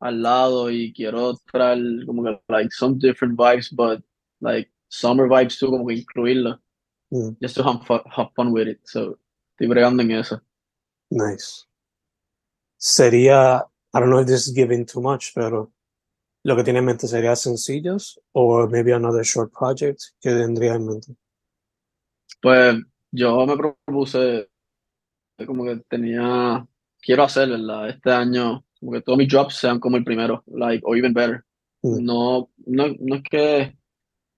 al 0.00 0.22
lado 0.22 0.70
y 0.70 0.92
quiero 0.92 1.34
traer 1.52 1.78
como 2.06 2.24
que, 2.24 2.40
like, 2.48 2.70
some 2.72 2.96
different 2.98 3.38
vibes, 3.38 3.70
but, 3.74 4.04
like, 4.40 4.70
summer 4.88 5.28
vibes 5.28 5.58
too, 5.58 5.70
como 5.70 5.86
que 5.86 5.94
incluirlo, 5.96 6.60
Mm, 7.10 7.36
just 7.40 7.56
to 7.56 7.62
have 7.64 7.84
fun, 7.86 8.00
have 8.06 8.30
fun 8.36 8.52
with 8.52 8.68
it, 8.68 8.80
so, 8.84 9.18
estoy 9.52 9.68
bregando 9.68 10.02
en 10.02 10.12
eso. 10.12 10.40
nice. 11.10 11.66
Sería, 12.76 13.64
I 13.94 14.00
don't 14.00 14.10
know 14.10 14.18
if 14.18 14.26
this 14.26 14.48
is 14.48 14.54
giving 14.54 14.84
too 14.84 15.00
much, 15.00 15.32
pero 15.34 15.72
lo 16.42 16.56
que 16.56 16.64
tiene 16.64 16.80
en 16.80 16.84
mente 16.84 17.06
sería 17.06 17.36
sencillos 17.36 18.20
o 18.32 18.66
maybe 18.68 18.92
another 18.92 19.24
short 19.24 19.52
project 19.52 20.00
que 20.20 20.30
tendría 20.30 20.74
en 20.74 20.86
mente. 20.86 21.16
Pues, 22.42 22.76
yo 23.12 23.46
me 23.46 23.56
propuse, 23.56 24.48
como 25.46 25.64
que 25.64 25.76
tenía, 25.88 26.66
quiero 27.00 27.22
hacer, 27.22 27.48
¿verdad? 27.48 27.88
Este 27.88 28.10
año, 28.10 28.64
como 28.80 28.92
que 28.92 29.00
todos 29.00 29.16
mis 29.16 29.28
drops 29.28 29.54
sean 29.54 29.78
como 29.78 29.96
el 29.96 30.04
primero, 30.04 30.42
like, 30.48 30.82
or 30.84 30.98
even 30.98 31.14
better. 31.14 31.44
Mm. 31.82 32.04
No, 32.04 32.50
no, 32.66 32.88
no 32.98 33.14
es 33.16 33.22
que 33.22 33.78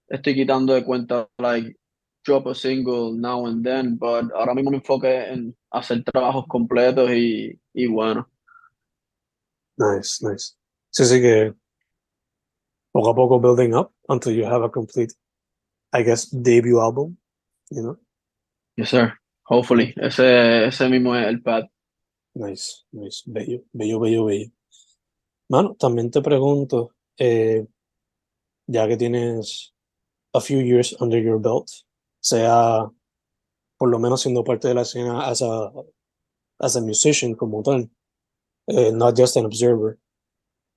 estoy 0.09 0.35
quitando 0.35 0.75
de 0.75 0.85
cuenta, 0.85 1.29
like, 1.39 1.77
drop 2.25 2.47
a 2.49 2.55
single 2.55 3.15
now 3.15 3.47
and 3.47 3.65
then, 3.65 3.97
but 3.97 4.31
ahora 4.35 4.55
mismo 4.55 4.71
me 4.71 4.77
enfoque 4.77 5.33
en 5.33 5.57
hacer 5.71 6.05
trabajos 6.05 6.45
completos 6.47 7.11
y, 7.11 7.59
y 7.73 7.87
bueno. 7.87 8.29
Nice, 9.79 10.23
nice. 10.23 10.55
Sí, 10.91 11.05
sí 11.05 11.21
que 11.21 11.55
poco 12.93 13.11
a 13.11 13.15
poco 13.15 13.41
building 13.41 13.75
up 13.75 13.93
until 14.09 14.33
you 14.33 14.45
have 14.47 14.65
a 14.65 14.71
complete, 14.71 15.13
I 15.93 16.03
guess, 16.03 16.31
debut 16.31 16.81
album, 16.81 17.19
you 17.71 17.83
know? 17.83 17.99
Yes, 18.77 18.91
sir. 18.91 19.13
Hopefully. 19.45 19.95
Ese, 19.97 20.67
ese 20.67 20.89
mismo 20.89 21.15
es 21.15 21.27
el 21.27 21.43
pad. 21.43 21.65
Nice, 22.35 22.85
nice, 22.93 23.23
bello, 23.27 23.63
bello, 23.73 24.01
bello, 24.01 24.25
bello. 24.25 24.51
Mano, 25.49 25.75
también 25.79 26.11
te 26.11 26.21
pregunto, 26.21 26.95
eh, 27.19 27.67
ya 28.67 28.89
que 28.89 28.97
tienes 28.97 29.73
a 30.35 30.41
few 30.41 30.61
years 30.61 30.97
under 31.01 31.23
your 31.23 31.41
belt, 31.41 31.69
sea 32.21 32.91
por 33.79 33.91
lo 33.91 33.99
menos 33.99 34.23
siendo 34.23 34.43
parte 34.43 34.69
de 34.69 34.75
la 34.75 34.83
escena 34.83 35.29
as 35.29 35.43
a, 35.43 35.71
as 36.59 36.77
a 36.77 36.81
musician 36.81 37.35
como 37.35 37.63
tal, 37.63 37.91
eh, 38.67 38.93
not 38.93 39.17
just 39.17 39.37
an 39.37 39.45
observer, 39.45 39.99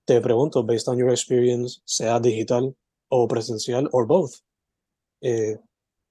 te 0.05 0.19
pregunto, 0.21 0.65
based 0.65 0.87
on 0.87 0.97
your 0.97 1.09
experience, 1.09 1.81
sea 1.85 2.19
digital 2.19 2.75
o 3.09 3.27
presencial, 3.27 3.87
or 3.91 4.05
both, 4.05 4.41
eh, 5.21 5.57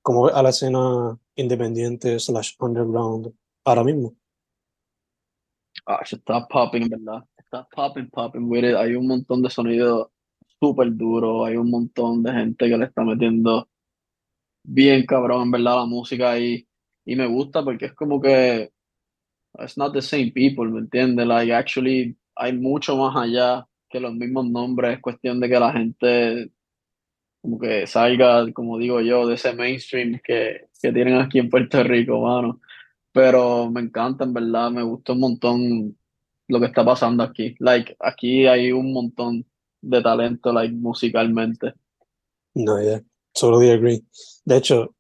¿cómo 0.03 0.27
ves 0.27 0.35
a 0.35 0.43
la 0.43 0.51
escena 0.51 1.19
independiente 1.37 2.19
slash 2.19 2.55
underground 2.61 3.33
ahora 3.64 3.85
mismo? 3.85 4.14
Ah, 5.87 6.05
se 6.05 6.17
está 6.17 6.47
popping, 6.47 6.88
verdad. 6.88 7.25
Está 7.37 7.67
popping, 7.75 8.11
popping. 8.11 8.77
Hay 8.77 8.95
un 8.95 9.07
montón 9.07 9.43
de 9.43 9.51
sonidos 9.51 10.09
súper 10.61 10.95
duros. 10.95 11.47
Hay 11.47 11.57
un 11.57 11.71
montón 11.71 12.23
de 12.23 12.33
gente 12.33 12.69
que 12.69 12.77
le 12.77 12.85
está 12.85 13.05
metiendo 13.05 13.69
bien 14.62 15.07
cabrón, 15.07 15.51
verdad, 15.51 15.77
la 15.77 15.87
música. 15.87 16.38
Y, 16.38 16.67
y 17.05 17.17
me 17.17 17.27
gusta 17.27 17.64
porque 17.64 17.87
es 17.87 17.95
como 17.95 18.21
que 18.21 18.71
it's 19.59 19.77
not 19.77 19.92
the 19.92 20.03
same 20.03 20.31
people, 20.33 20.66
¿me 20.68 20.81
entiendes? 20.81 21.27
Like, 21.27 21.53
actually, 21.53 22.16
hay 22.37 22.53
mucho 22.53 22.97
más 22.97 23.16
allá 23.16 23.66
que 23.90 24.01
los 24.01 24.14
mismos 24.14 24.49
nombres. 24.49 24.97
Es 24.97 25.03
cuestión 25.03 25.40
de 25.40 25.49
que 25.49 25.61
la 25.61 25.73
gente 25.73 26.51
como 27.40 27.59
que 27.59 27.87
salga, 27.87 28.53
como 28.53 28.79
digo 28.79 29.01
yo, 29.01 29.27
de 29.27 29.35
ese 29.35 29.55
mainstream 29.55 30.21
que, 30.23 30.66
que 30.83 30.92
tienen 30.92 31.16
aquí 31.16 31.38
en 31.38 31.49
Puerto 31.49 31.83
Rico, 31.83 32.21
mano. 32.21 32.61
Pero 33.12 33.71
me 33.71 33.81
encanta, 33.81 34.25
en 34.25 34.35
verdad, 34.35 34.71
me 34.71 34.83
gusta 34.83 35.12
un 35.12 35.21
montón 35.21 35.97
lo 36.49 36.61
que 36.61 36.66
está 36.66 36.85
pasando 36.85 37.23
aquí. 37.23 37.55
Like, 37.59 37.97
aquí 38.01 38.47
hay 38.47 38.73
un 38.73 38.92
montón 38.92 39.47
de 39.81 40.03
talento, 40.03 40.53
like, 40.53 40.75
musicalmente. 40.75 41.75
No, 42.55 42.81
yeah, 42.83 43.01
totally 43.33 43.71
agree. 43.71 44.05
De 44.44 44.57
hecho, 44.57 44.94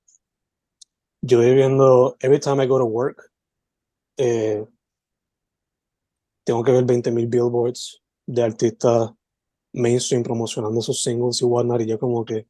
yo 1.22 1.38
voy 1.38 1.54
viendo, 1.54 2.16
every 2.20 2.38
time 2.38 2.62
I 2.62 2.66
go 2.66 2.78
to 2.78 2.84
work, 2.84 3.27
eh, 4.18 4.66
tengo 6.44 6.62
que 6.62 6.72
ver 6.72 6.84
20.000 6.84 7.28
billboards 7.28 8.02
de 8.26 8.42
artistas 8.42 9.10
mainstream 9.72 10.22
promocionando 10.22 10.80
sus 10.80 11.02
singles 11.02 11.40
y 11.40 11.44
whatnot, 11.44 11.80
y 11.80 11.86
yo 11.86 11.98
como 11.98 12.24
que 12.24 12.46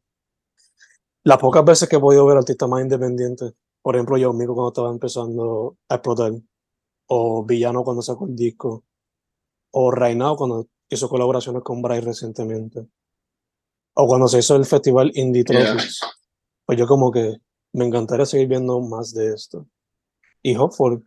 las 1.25 1.39
pocas 1.39 1.65
veces 1.65 1.89
que 1.89 1.97
he 1.97 2.01
podido 2.01 2.25
ver 2.27 2.39
artistas 2.39 2.69
más 2.69 2.83
independientes, 2.83 3.53
por 3.83 3.95
ejemplo, 3.95 4.17
yo 4.17 4.33
mismo 4.33 4.55
cuando 4.55 4.69
estaba 4.71 4.91
empezando 4.91 5.77
a 5.89 5.97
explotar, 5.97 6.33
o 7.07 7.45
Villano 7.45 7.85
cuando 7.85 8.03
sacó 8.03 8.27
el 8.27 8.35
disco, 8.35 8.85
o 9.73 9.91
Reinao 9.91 10.37
cuando 10.37 10.69
hizo 10.89 11.09
colaboraciones 11.09 11.63
con 11.63 11.83
Bryce 11.83 12.01
recientemente, 12.01 12.87
o 13.95 14.07
cuando 14.07 14.29
se 14.29 14.39
hizo 14.39 14.57
el 14.57 14.65
festival 14.65 15.11
Indie 15.15 15.45
Yeah. 15.45 15.73
Trophies, 15.73 16.01
pues 16.65 16.79
yo 16.79 16.87
como 16.87 17.11
que 17.11 17.37
me 17.73 17.85
encantaría 17.85 18.27
seguir 18.27 18.49
viendo 18.49 18.81
más 18.81 19.13
de 19.13 19.35
esto. 19.35 19.67
Y 20.43 20.57
hopefully 20.57 21.03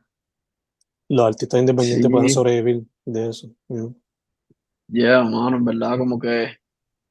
los 1.15 1.25
artistas 1.25 1.59
independientes 1.59 2.05
Sí. 2.05 2.11
puedan 2.11 2.29
sobrevivir 2.29 2.83
de 3.05 3.29
eso. 3.29 3.49
know. 3.67 3.95
Yeah, 4.87 5.23
mano, 5.23 5.57
en 5.57 5.65
verdad, 5.65 5.97
como 5.97 6.19
que. 6.19 6.57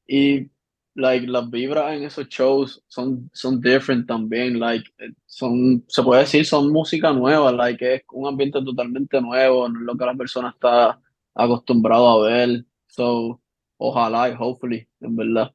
Y, 0.07 0.51
like, 0.95 1.27
las 1.27 1.49
vibras 1.51 1.93
en 1.97 2.05
esos 2.05 2.29
shows 2.29 2.83
son, 2.89 3.31
son 3.33 3.61
different 3.61 4.07
también. 4.07 4.59
Like, 4.59 4.85
eh, 4.99 5.13
son, 5.27 5.85
se 5.89 6.03
puede 6.03 6.23
decir, 6.23 6.45
son 6.47 6.73
música 6.73 7.13
nueva. 7.13 7.53
Like, 7.53 7.95
es 7.95 8.03
un 8.13 8.27
ambiente 8.27 8.63
totalmente 8.63 9.21
nuevo, 9.21 9.69
no 9.69 9.81
es 9.81 9.87
lo 9.87 9.97
que 9.97 10.05
la 10.07 10.15
persona 10.15 10.51
está 10.51 11.01
acostumbrado 11.35 12.09
a 12.25 12.29
ver. 12.29 12.65
So, 12.89 13.41
ojalá 13.79 14.29
y 14.31 14.35
hopefully, 14.39 14.87
en 15.01 15.17
verdad. 15.17 15.53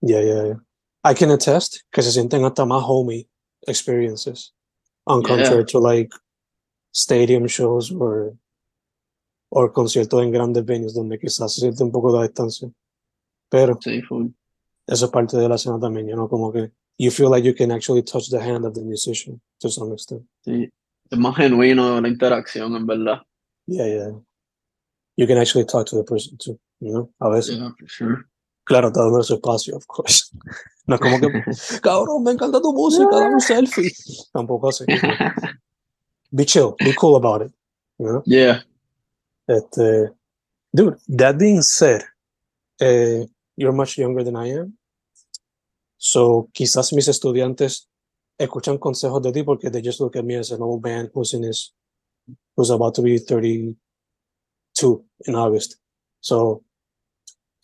Yeah, 0.00 0.22
yeah, 0.22 0.44
yeah. 0.44 0.60
I 1.10 1.14
can 1.14 1.30
attest 1.30 1.78
que 1.90 2.02
se 2.02 2.10
sienten 2.12 2.44
hasta 2.44 2.64
más 2.64 2.82
homey 2.84 3.28
experiences 3.66 4.52
on 5.04 5.22
Yeah. 5.22 5.28
contrary 5.36 5.64
to 5.66 5.78
like 5.80 6.10
stadium 6.96 7.46
shows 7.46 7.92
or 7.92 8.34
or 9.50 9.72
conciertos 9.72 10.22
en 10.22 10.30
grandes 10.30 10.64
venues 10.64 10.94
donde 10.94 11.18
quizás 11.18 11.54
se 11.54 11.60
siente 11.60 11.84
un 11.84 11.92
poco 11.92 12.16
de 12.16 12.26
distancia. 12.26 12.70
Pero 13.48 13.78
Sí, 13.80 14.02
eso 14.86 15.04
es 15.04 15.10
parte 15.10 15.36
de 15.36 15.48
la 15.48 15.54
escena 15.54 15.78
también, 15.78 16.08
you 16.08 16.14
know, 16.14 16.28
como 16.28 16.52
que 16.52 16.72
you 16.98 17.10
feel 17.10 17.30
like 17.30 17.46
you 17.46 17.54
can 17.54 17.70
actually 17.70 18.02
touch 18.02 18.28
the 18.30 18.38
hand 18.38 18.64
of 18.64 18.74
the 18.74 18.82
musician 18.82 19.40
to 19.60 19.68
some 19.68 19.92
extent. 19.92 20.22
Sí. 20.44 20.68
Es 21.10 21.18
más 21.18 21.36
genuino 21.36 22.00
la 22.00 22.08
interacción, 22.08 22.74
en 22.74 22.86
verdad. 22.86 23.22
Yeah, 23.66 23.86
yeah. 23.86 24.10
You 25.16 25.26
can 25.26 25.38
actually 25.38 25.64
talk 25.64 25.86
to 25.86 25.96
the 25.96 26.04
person 26.04 26.36
too, 26.36 26.58
you 26.80 26.90
know, 26.90 27.10
a 27.20 27.30
veces. 27.30 27.58
Yeah, 27.58 27.70
for 27.78 27.88
sure. 27.88 28.24
Claro, 28.64 28.88
está 28.88 29.02
dando 29.02 29.22
su 29.22 29.34
espacio, 29.34 29.76
of 29.76 29.86
course. 29.86 30.30
No 30.88 30.94
es 30.94 31.00
como 31.00 31.18
que, 31.18 31.28
cabrón, 31.82 32.22
me 32.22 32.30
encanta 32.30 32.60
tu 32.60 32.72
música, 32.72 33.08
dame 33.10 33.34
un 33.34 33.40
selfie. 33.40 33.90
Tampoco 34.32 34.68
así. 34.68 34.84
Be 36.34 36.44
chill, 36.44 36.76
be 36.78 36.92
cool 36.92 37.16
about 37.16 37.42
it. 37.42 37.52
You 37.98 38.06
know? 38.06 38.22
Yeah. 38.26 38.60
Este, 39.48 40.10
dude, 40.74 40.98
that 41.08 41.38
being 41.38 41.62
said, 41.62 42.02
eh, 42.80 43.24
you're 43.56 43.72
much 43.72 43.96
younger 43.98 44.22
than 44.24 44.36
I 44.36 44.48
am. 44.48 44.76
So 45.98 46.48
quizás 46.52 46.92
mis 46.92 47.08
estudiantes 47.08 47.88
escuchan 48.38 48.78
consejos 48.78 49.22
de 49.22 49.32
ti 49.32 49.42
porque 49.42 49.70
they 49.72 49.80
just 49.80 50.00
look 50.00 50.16
at 50.16 50.24
me 50.24 50.34
as 50.34 50.50
an 50.50 50.62
old 50.62 50.82
man 50.82 51.10
who's 51.14 51.32
in 51.32 51.42
his, 51.42 51.72
who's 52.56 52.70
about 52.70 52.94
to 52.94 53.02
be 53.02 53.18
32 53.18 55.04
in 55.26 55.34
August. 55.34 55.78
So, 56.20 56.64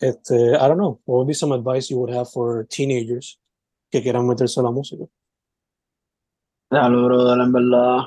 este, 0.01 0.55
I 0.59 0.67
don't 0.67 0.77
know, 0.77 0.99
what 1.05 1.19
would 1.19 1.27
be 1.27 1.33
some 1.33 1.51
advice 1.51 1.89
you 1.89 1.97
would 1.99 2.09
have 2.09 2.31
for 2.31 2.65
teenagers 2.65 3.37
que 3.91 4.01
quieran 4.01 4.25
meterse 4.27 4.57
a 4.57 4.61
la 4.61 4.71
música? 4.71 5.07
Déjalo, 6.71 7.05
brother, 7.05 7.39
en 7.39 7.51
verdad. 7.51 8.05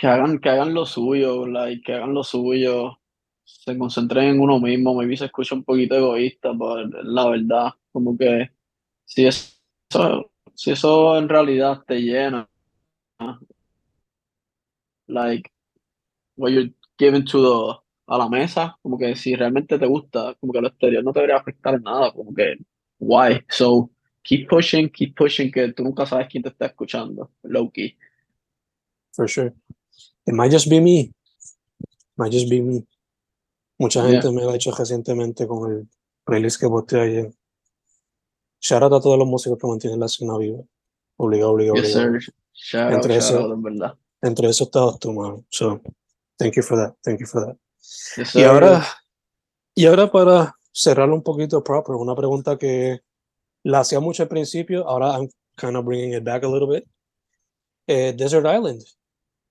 Que 0.00 0.06
hagan, 0.06 0.38
que 0.38 0.48
hagan 0.48 0.72
lo 0.72 0.86
suyo, 0.86 1.46
like, 1.46 1.82
que 1.82 1.92
hagan 1.92 2.14
lo 2.14 2.24
suyo. 2.24 2.98
Se 3.44 3.76
concentren 3.76 4.28
en 4.30 4.40
uno 4.40 4.58
mismo. 4.58 4.94
Maybe 4.94 5.14
se 5.14 5.26
escucha 5.26 5.54
un 5.54 5.62
poquito 5.62 5.94
egoísta, 5.94 6.52
pero 6.58 6.86
la 7.02 7.28
verdad, 7.28 7.70
como 7.92 8.16
que 8.16 8.48
si 9.04 9.26
eso, 9.26 9.52
si 10.54 10.70
eso 10.70 11.18
en 11.18 11.28
realidad 11.28 11.82
te 11.86 12.00
llena, 12.00 12.48
like, 15.06 15.50
what 16.36 16.50
you're 16.50 16.72
giving 16.98 17.24
to 17.26 17.42
the, 17.42 17.80
a 18.06 18.16
la 18.16 18.28
mesa, 18.30 18.78
como 18.80 18.96
que 18.96 19.14
si 19.16 19.36
realmente 19.36 19.78
te 19.78 19.86
gusta, 19.86 20.34
como 20.40 20.52
que 20.54 20.62
lo 20.62 20.68
exterior 20.68 21.04
no 21.04 21.12
te 21.12 21.20
debería 21.20 21.40
afectar 21.40 21.74
en 21.74 21.82
nada, 21.82 22.10
como 22.12 22.32
que, 22.34 22.56
why? 23.00 23.44
So, 23.50 23.90
keep 24.22 24.48
pushing, 24.48 24.88
keep 24.88 25.14
pushing, 25.14 25.50
que 25.52 25.74
tú 25.74 25.84
nunca 25.84 26.06
sabes 26.06 26.28
quién 26.30 26.42
te 26.42 26.48
está 26.48 26.66
escuchando, 26.66 27.30
low 27.42 27.70
key. 27.70 27.98
For 29.12 29.28
sure. 29.28 29.52
It 30.26 30.34
might 30.34 30.50
just 30.52 30.68
be 30.68 30.80
me. 30.80 31.12
Might 32.16 32.32
just 32.32 32.48
be 32.50 32.60
me. 32.62 32.84
Mucha 33.78 34.02
gente 34.02 34.26
Yeah. 34.26 34.32
me 34.32 34.42
lo 34.42 34.50
ha 34.50 34.56
hecho 34.56 34.70
recientemente 34.72 35.46
con 35.46 35.70
el 35.72 35.88
playlist 36.24 36.60
que 36.60 36.68
posteé 36.68 37.00
ayer. 37.00 37.32
Shout 38.60 38.82
out 38.82 38.92
a 38.92 39.00
todos 39.00 39.18
los 39.18 39.26
músicos 39.26 39.58
que 39.58 39.66
mantienen 39.66 39.98
la 40.00 40.06
escena 40.06 40.36
viva. 40.36 40.62
Obligado, 41.16 41.52
obligado, 41.52 41.78
obligado. 41.80 42.18
Shout 42.52 42.82
out, 42.84 42.92
Entre 42.94 43.14
shout 43.14 43.22
eso- 43.24 43.40
out, 43.40 43.52
en 43.54 43.62
verdad. 43.62 43.94
Entre 44.22 44.48
esos 44.48 44.66
estados 44.66 44.98
tú, 44.98 45.12
mano. 45.14 45.44
So, 45.48 45.80
thank 46.36 46.54
you 46.56 46.62
for 46.62 46.76
that. 46.76 46.94
Thank 47.02 47.20
you 47.20 47.26
for 47.26 47.46
that. 47.46 47.56
Yes, 48.16 48.34
Y 48.34 48.42
ahora, 48.42 48.86
y 49.74 49.86
ahora 49.86 50.12
para 50.12 50.54
cerrarlo 50.72 51.14
un 51.14 51.22
poquito 51.22 51.64
proper, 51.64 51.94
una 51.96 52.14
pregunta 52.14 52.58
que 52.58 53.00
la 53.64 53.80
hacía 53.80 53.98
mucho 54.00 54.22
al 54.22 54.28
principio, 54.28 54.86
ahora 54.86 55.16
I'm 55.16 55.30
kind 55.56 55.76
of 55.76 55.86
bringing 55.86 56.12
it 56.12 56.22
back 56.22 56.44
a 56.44 56.48
little 56.48 56.68
bit. 56.68 56.86
Eh, 57.86 58.12
Desert 58.14 58.44
Island. 58.46 58.82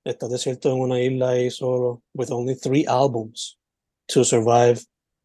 Estás 0.04 0.32
desierto 0.32 0.72
en 0.72 0.80
una 0.80 1.02
isla 1.02 1.30
ahí 1.30 1.52
solo, 1.52 2.04
with 2.14 2.32
only 2.32 2.56
three 2.56 2.86
albums 2.88 3.60
to 4.08 4.24
survive 4.24 4.80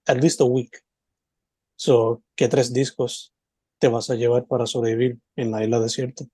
at 0.06 0.20
least 0.20 0.40
a 0.40 0.44
week. 0.44 0.82
So, 1.76 2.22
¿qué 2.36 2.48
tres 2.48 2.72
discos 2.72 3.32
te 3.78 3.88
vas 3.88 4.10
a 4.10 4.14
llevar 4.14 4.46
para 4.46 4.66
sobrevivir 4.66 5.18
en 5.36 5.50
la 5.50 5.64
isla 5.64 5.80
desierta? 5.80 6.24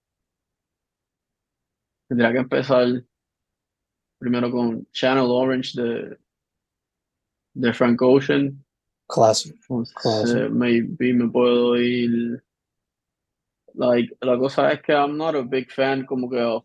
Tendría 2.08 2.32
que 2.32 2.38
empezar 2.38 3.04
primero 4.18 4.50
con 4.50 4.86
Channel 4.92 5.30
Orange 5.30 5.80
de, 5.80 6.18
de 7.54 7.72
Frank 7.72 8.00
Ocean. 8.02 8.64
Classic. 9.08 9.56
maybe 10.50 11.12
me 11.12 11.28
puedo 11.28 11.76
ir. 11.76 12.42
Like, 13.74 14.16
la 14.20 14.38
cosa 14.38 14.72
es 14.72 14.82
que 14.82 14.92
I'm 14.92 15.16
not 15.16 15.34
a 15.34 15.42
big 15.42 15.70
fan 15.70 16.04
como 16.04 16.28
que 16.28 16.40
of 16.40 16.64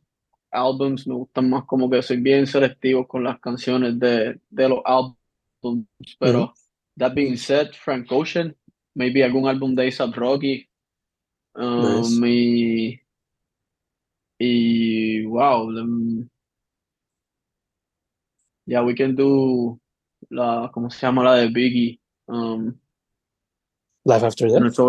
albums, 0.55 1.07
me 1.07 1.15
gustan 1.15 1.49
más 1.49 1.65
como 1.65 1.89
que 1.89 2.01
soy 2.03 2.17
bien 2.17 2.47
selectivo 2.47 3.07
con 3.07 3.23
las 3.23 3.39
canciones 3.39 3.99
de, 3.99 4.39
de 4.49 4.69
los 4.69 4.79
álbumes, 4.85 5.87
pero 6.19 6.53
that 6.97 7.13
being 7.15 7.37
said, 7.37 7.73
Frank 7.73 8.11
Ocean, 8.11 8.55
maybe 8.95 9.23
algún 9.23 9.47
álbum 9.47 9.75
de 9.75 9.83
A$AP 9.87 10.15
Rocky, 10.15 10.69
um, 11.55 12.01
Nice. 12.01 12.21
y, 12.25 13.01
y 14.39 15.25
wow, 15.25 15.73
them- 15.73 16.29
yeah, 18.65 18.81
we 18.83 18.95
can 18.95 19.15
do 19.15 19.79
la, 20.29 20.69
¿cómo 20.73 20.89
se 20.91 20.99
llama 21.01 21.23
la 21.23 21.35
de 21.35 21.49
Biggie? 21.49 21.99
Um, 22.27 22.79
Life 24.05 24.23
After 24.23 24.47
Death. 24.47 24.79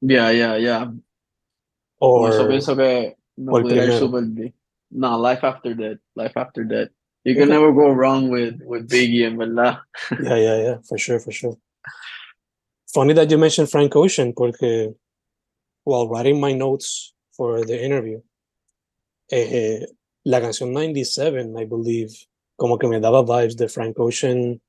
Yeah, 0.00 0.30
yeah, 0.32 0.56
yeah. 0.58 0.92
Con 2.12 2.28
eso 2.28 2.46
Or, 2.46 2.48
pienso 2.48 2.76
que 2.76 3.16
me 3.36 3.54
o 3.54 3.58
el 3.58 3.62
pudiera 3.62 3.84
ir 3.84 3.92
primero. 3.92 3.98
super 3.98 4.24
bien. 4.24 4.54
No, 4.92 5.18
Life 5.18 5.42
After 5.42 5.74
that, 5.74 5.98
Life 6.14 6.36
After 6.36 6.64
that. 6.68 6.90
You 7.24 7.34
can 7.34 7.44
Okay. 7.44 7.52
never 7.52 7.72
go 7.72 7.90
wrong 7.90 8.30
with, 8.30 8.60
with 8.64 8.88
Biggie, 8.90 9.26
and 9.26 9.38
verdad. 9.38 9.78
Yeah, 10.22 10.36
yeah, 10.36 10.56
yeah, 10.62 10.76
for 10.88 10.98
sure, 10.98 11.18
for 11.20 11.32
sure. 11.32 11.56
Funny 12.92 13.14
that 13.14 13.30
you 13.30 13.38
mentioned 13.38 13.70
Frank 13.70 13.94
Ocean, 13.96 14.32
porque 14.34 14.94
while 15.84 16.08
writing 16.08 16.40
my 16.40 16.52
notes 16.52 17.14
for 17.32 17.64
the 17.64 17.82
interview, 17.82 18.20
eh, 19.30 19.86
la 20.26 20.40
canción 20.40 20.72
97, 20.72 21.56
I 21.56 21.64
believe, 21.64 22.12
como 22.58 22.76
que 22.76 22.88
me 22.88 23.00
daba 23.00 23.24
vibes 23.24 23.56
de 23.56 23.68
Frank 23.68 23.98
Ocean. 23.98 24.60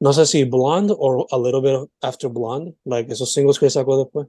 No 0.00 0.10
sé 0.12 0.26
si 0.26 0.44
Blonde 0.44 0.94
or 0.96 1.26
a 1.32 1.38
little 1.38 1.60
bit 1.62 1.88
after 2.02 2.28
Blonde, 2.28 2.74
like 2.84 3.08
esos 3.08 3.32
singles 3.32 3.58
que 3.58 3.70
sacó 3.70 3.96
después. 4.04 4.28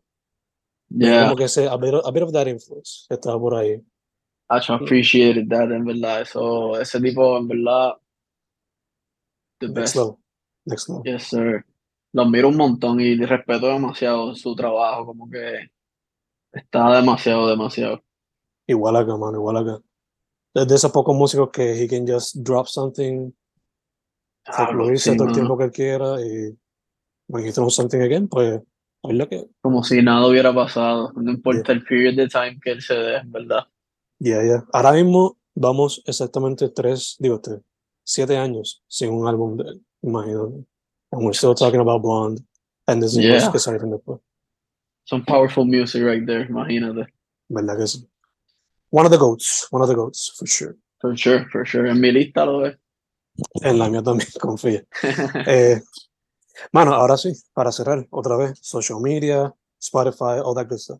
Yeah, 0.89 1.23
Como 1.23 1.35
que 1.35 1.45
ese, 1.45 1.67
a 1.67 1.77
bit, 1.77 1.93
of, 1.93 2.05
a 2.05 2.11
bit 2.11 2.23
of 2.23 2.31
that 2.33 2.47
influence 2.47 3.05
estaba 3.11 3.39
por 3.39 3.53
ahí. 3.55 3.81
I 4.57 4.73
appreciated 4.73 5.49
that, 5.49 5.71
en 5.71 5.85
verdad. 5.85 6.21
Eso, 6.21 6.79
ese 6.79 6.99
tipo, 6.99 7.37
en 7.37 7.47
verdad, 7.47 7.93
the 9.59 9.67
Next 9.67 9.79
best. 9.79 9.95
level. 9.95 10.17
Next 10.65 10.89
level. 10.89 11.03
Yes, 11.03 11.23
sir. 11.23 11.65
Lo 12.13 12.23
admiro 12.23 12.49
un 12.49 12.57
montón 12.57 12.99
y 12.99 13.15
respeto 13.15 13.67
demasiado 13.67 14.35
su 14.35 14.55
trabajo, 14.55 15.05
como 15.05 15.29
que 15.29 15.71
está 16.51 16.95
demasiado, 16.95 17.47
demasiado. 17.47 18.03
Igual 18.67 18.95
acá, 18.95 19.17
mano, 19.17 19.37
igual 19.37 19.57
acá. 19.57 19.79
De, 20.53 20.75
esos 20.75 20.91
pocos 20.91 21.15
músicos 21.15 21.49
que 21.51 21.83
he 21.83 21.87
can 21.87 22.05
just 22.07 22.35
drop 22.37 22.67
something 22.67 23.31
fluirse 24.45 25.11
sí, 25.11 25.17
todo 25.17 25.29
el 25.29 25.33
tiempo 25.33 25.57
que 25.57 25.63
él 25.63 25.71
quiera 25.71 26.21
y 26.21 26.55
when 27.27 27.45
he 27.45 27.51
throws 27.51 27.75
something 27.75 28.01
again, 28.01 28.27
pues 28.27 28.61
es 29.03 29.15
lo 29.15 29.27
que, 29.27 29.45
Como 29.61 29.83
si 29.83 30.01
nada 30.01 30.27
hubiera 30.27 30.53
pasado. 30.53 31.11
No 31.15 31.31
importa 31.31 31.71
el 31.71 31.83
period 31.83 32.15
de 32.15 32.27
time 32.27 32.59
que 32.61 32.71
él 32.71 32.81
se 32.81 32.93
dé, 32.93 33.17
en 33.17 33.31
verdad. 33.31 33.67
Yeah, 34.19 34.41
yeah. 34.43 34.63
Ahora 34.73 34.91
mismo 34.93 35.37
vamos 35.55 36.01
exactamente 36.05 36.69
tres, 36.69 37.15
digo, 37.19 37.39
tres, 37.41 37.59
siete 38.03 38.37
años 38.37 38.83
sin 38.87 39.11
un 39.11 39.27
álbum 39.27 39.57
de 39.57 39.63
él, 39.69 39.85
imagínate. 40.01 40.65
And 41.11 41.23
we're 41.25 41.33
still 41.33 41.53
talking 41.55 41.79
about 41.79 42.01
Blonde 42.01 42.41
and 42.87 43.01
the 43.01 43.07
singles 43.09 43.43
Yeah. 43.43 43.51
que 43.51 43.59
salieron 43.59 43.91
después, 43.91 44.19
Some 45.05 45.23
powerful 45.25 45.65
music 45.65 46.01
right 46.03 46.25
there, 46.25 46.45
imagínate. 46.49 47.07
¿verdad 47.49 47.77
que 47.77 47.87
sí? 47.87 48.07
One 48.89 49.05
of 49.05 49.11
the 49.11 49.17
goats, 49.17 49.67
one 49.71 49.81
of 49.83 49.89
the 49.89 49.95
goats, 49.95 50.33
for 50.37 50.47
sure. 50.47 50.75
For 51.01 51.15
sure, 51.17 51.45
for 51.51 51.65
sure. 51.65 51.89
En 51.89 51.99
mi 51.99 52.11
lista 52.11 52.45
lo 52.45 52.65
es. 52.65 52.77
En 53.61 53.77
la 53.79 53.89
mía 53.89 54.01
también, 54.03 54.29
confía. 54.39 54.83
Eh, 55.47 55.81
mano, 56.71 56.93
ahora 56.93 57.17
sí, 57.17 57.33
para 57.53 57.71
cerrar, 57.71 58.07
otra 58.11 58.37
vez, 58.37 58.59
social 58.61 58.99
media, 59.01 59.53
Spotify, 59.81 60.39
all 60.43 60.53
that 60.55 60.67
good 60.69 60.77
stuff. 60.79 60.99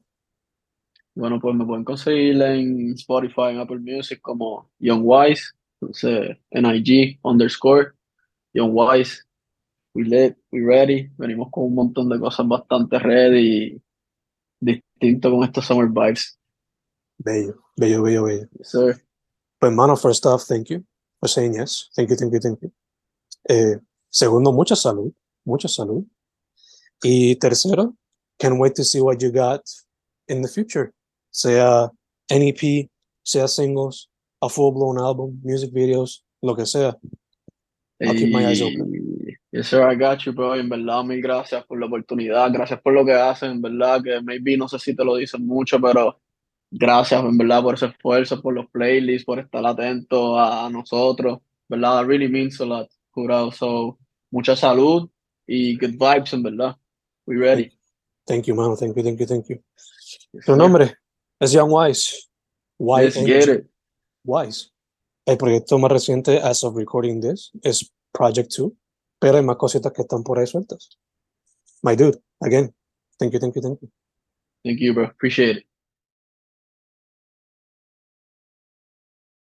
Bueno, 1.16 1.40
pues 1.40 1.56
me 1.56 1.66
pueden 1.66 1.84
conseguir 1.84 2.42
en 2.42 2.94
Spotify, 2.94 3.52
en 3.52 3.60
Apple 3.60 3.80
Music 3.80 4.20
como 4.22 4.72
Young 4.80 5.02
Wise, 5.04 5.44
entonces 5.80 6.38
en 6.50 6.66
IG 6.66 7.20
underscore 7.24 7.92
Young 8.54 8.72
Wise. 8.74 9.24
We 9.96 10.06
lit, 10.06 10.36
we 10.52 10.62
ready. 10.66 11.12
Venimos 11.18 11.50
con 11.52 11.66
un 11.66 11.76
montón 11.76 12.10
de 12.10 12.20
cosas 12.20 12.48
bastante 12.48 12.98
ready 12.98 13.76
y 13.76 13.82
distinto 14.60 15.30
con 15.30 15.44
estos 15.44 15.66
summer 15.66 15.88
vibes. 15.88 16.40
Bello, 17.20 17.64
bello, 17.78 18.02
bello, 18.02 18.24
bello. 18.24 18.48
Yes, 18.58 18.70
sir. 18.72 19.06
Pues, 19.60 19.72
mano, 19.72 19.96
first 19.96 20.26
off, 20.26 20.46
thank 20.48 20.70
you 20.70 20.84
for 21.20 21.30
saying 21.30 21.54
yes. 21.54 21.90
Thank 21.96 22.10
you, 22.10 22.16
thank 22.16 22.34
you, 22.34 22.40
thank 22.40 22.60
you. 22.62 22.72
Eh, 23.48 23.80
segundo, 24.10 24.52
mucha 24.52 24.76
salud, 24.76 25.14
mucha 25.46 25.68
salud. 25.68 26.06
Y 27.04 27.36
tercero, 27.36 27.96
can't 28.40 28.58
wait 28.58 28.74
to 28.76 28.84
see 28.84 29.00
what 29.00 29.22
you 29.22 29.32
got 29.32 29.62
in 30.28 30.42
the 30.42 30.48
future. 30.48 30.92
Sea 31.34 31.90
NEP, 32.30 32.90
sea 33.24 33.48
singles, 33.48 34.10
a 34.40 34.48
full-blown 34.48 35.00
album, 35.00 35.40
music 35.44 35.72
videos, 35.74 36.24
lo 36.42 36.56
que 36.56 36.66
sea. 36.66 36.96
I'll 38.00 38.14
keep 38.14 38.32
my 38.32 38.46
eyes 38.46 38.62
open. 38.62 38.92
Yes, 39.52 39.68
sir, 39.68 39.84
I 39.84 39.96
got 39.96 40.26
you, 40.26 40.34
bro. 40.34 40.56
En 40.56 40.68
verdad, 40.68 41.04
mil 41.04 41.22
gracias 41.22 41.64
por 41.66 41.80
la 41.80 41.86
oportunidad. 41.86 42.52
Gracias 42.52 42.82
por 42.82 42.94
lo 42.94 43.06
que 43.06 43.14
hacen. 43.14 43.52
En 43.52 43.62
verdad, 43.62 44.02
que 44.04 44.22
maybe 44.22 44.58
no 44.58 44.68
sé 44.68 44.80
si 44.80 44.96
te 44.96 45.04
lo 45.04 45.16
dicen 45.16 45.46
mucho, 45.46 45.80
pero 45.80 46.20
gracias, 46.72 47.24
en 47.24 47.38
verdad, 47.38 47.62
por 47.62 47.76
ese 47.76 47.86
esfuerzo, 47.88 48.42
por 48.42 48.54
los 48.54 48.66
playlists, 48.72 49.26
por 49.26 49.40
estar 49.40 49.66
atento 49.66 50.38
a, 50.38 50.66
a 50.66 50.70
nosotros. 50.70 51.40
¿Verdad? 51.70 52.02
That 52.02 52.08
really 52.08 52.28
means 52.28 52.60
a 52.62 52.66
lot, 52.66 52.90
jurado. 53.12 53.52
So, 53.52 53.98
mucha 54.32 54.56
salud 54.56 55.10
y 55.48 55.78
good 55.78 55.98
vibes, 55.98 56.34
en 56.34 56.44
verdad. 56.44 56.76
We 57.26 57.38
ready. 57.38 57.72
Thank 58.26 58.48
you, 58.48 58.56
mano. 58.56 58.76
Thank 58.76 58.98
you, 58.98 59.04
thank 59.04 59.20
you, 59.20 59.26
thank 59.26 59.48
you. 59.48 59.64
Tu 60.46 60.56
nombre 60.56 60.98
es 61.40 61.52
Young 61.52 61.72
Wise. 61.72 62.30
Let's 62.80 63.16
get 63.16 63.50
it. 63.50 63.68
Wise. 64.26 64.72
El 65.26 65.38
proyecto 65.38 65.78
más 65.78 65.92
reciente, 65.92 66.40
as 66.40 66.64
of 66.64 66.76
recording 66.76 67.22
this, 67.22 67.52
es 67.62 67.92
Project 68.12 68.52
2, 68.58 68.72
pero 69.20 69.38
hay 69.38 69.44
más 69.44 69.58
cositas 69.58 69.92
que 69.94 70.02
están 70.02 70.24
por 70.24 70.40
ahí 70.40 70.48
sueltas. 70.48 70.98
My 71.82 71.96
dude, 71.96 72.22
again, 72.42 72.74
thank 73.18 73.32
you, 73.32 73.40
thank 73.40 73.56
you, 73.56 73.62
thank 73.62 73.80
you. 73.82 73.90
Thank 74.64 74.80
you, 74.80 74.94
bro. 74.94 75.06
Appreciate 75.06 75.58
it. 75.58 75.68